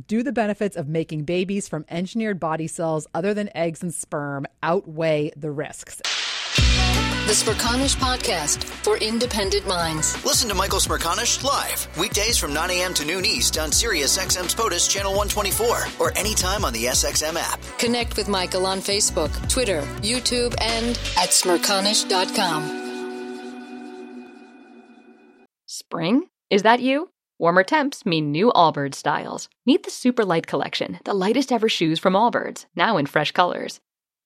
do 0.08 0.21
the 0.21 0.34
benefits 0.34 0.75
of 0.75 0.89
making 0.89 1.23
babies 1.23 1.69
from 1.69 1.86
engineered 1.89 2.39
body 2.39 2.67
cells 2.67 3.08
other 3.13 3.34
than 3.34 3.49
eggs 3.55 3.82
and 3.82 3.93
sperm 3.93 4.45
outweigh 4.62 5.32
the 5.38 5.51
risks? 5.51 6.01
The 7.30 7.36
Smerconish 7.36 7.96
Podcast 7.96 8.63
for 8.63 8.98
independent 8.98 9.68
minds. 9.68 10.26
Listen 10.26 10.50
to 10.50 10.56
Michael 10.56 10.80
Smerconish 10.80 11.44
live 11.44 11.88
weekdays 11.96 12.39
from 12.39 12.56
9 12.56 12.72
a.m. 12.72 12.92
to 12.96 13.06
noon 13.06 13.24
East 13.24 13.60
on 13.60 13.71
Sirius 13.71 14.17
XM's 14.17 14.56
POTUS 14.56 14.90
channel 14.90 15.12
124 15.12 15.84
or 16.00 16.17
anytime 16.17 16.65
on 16.65 16.73
the 16.73 16.86
SXM 16.86 17.36
app. 17.36 17.62
Connect 17.77 18.17
with 18.17 18.30
Michael 18.30 18.65
on 18.65 18.80
Facebook, 18.80 19.30
Twitter, 19.48 19.82
YouTube, 20.02 20.56
and 20.60 20.98
at 21.19 21.30
smerconish.com. 21.30 22.63
Spring? 25.67 26.30
Is 26.50 26.63
that 26.63 26.80
you? 26.80 27.12
Warmer 27.38 27.63
temps 27.63 28.08
mean 28.08 28.32
new 28.32 28.52
Allbirds 28.56 28.96
styles. 28.96 29.50
Meet 29.67 29.84
the 29.84 29.92
Super 29.92 30.25
Light 30.25 30.48
Collection, 30.48 30.98
the 31.06 31.13
lightest 31.13 31.52
ever 31.52 31.69
shoes 31.69 32.00
from 32.00 32.13
Allbirds, 32.13 32.65
now 32.75 32.98
in 32.98 33.06
fresh 33.06 33.34
colors. 33.34 33.82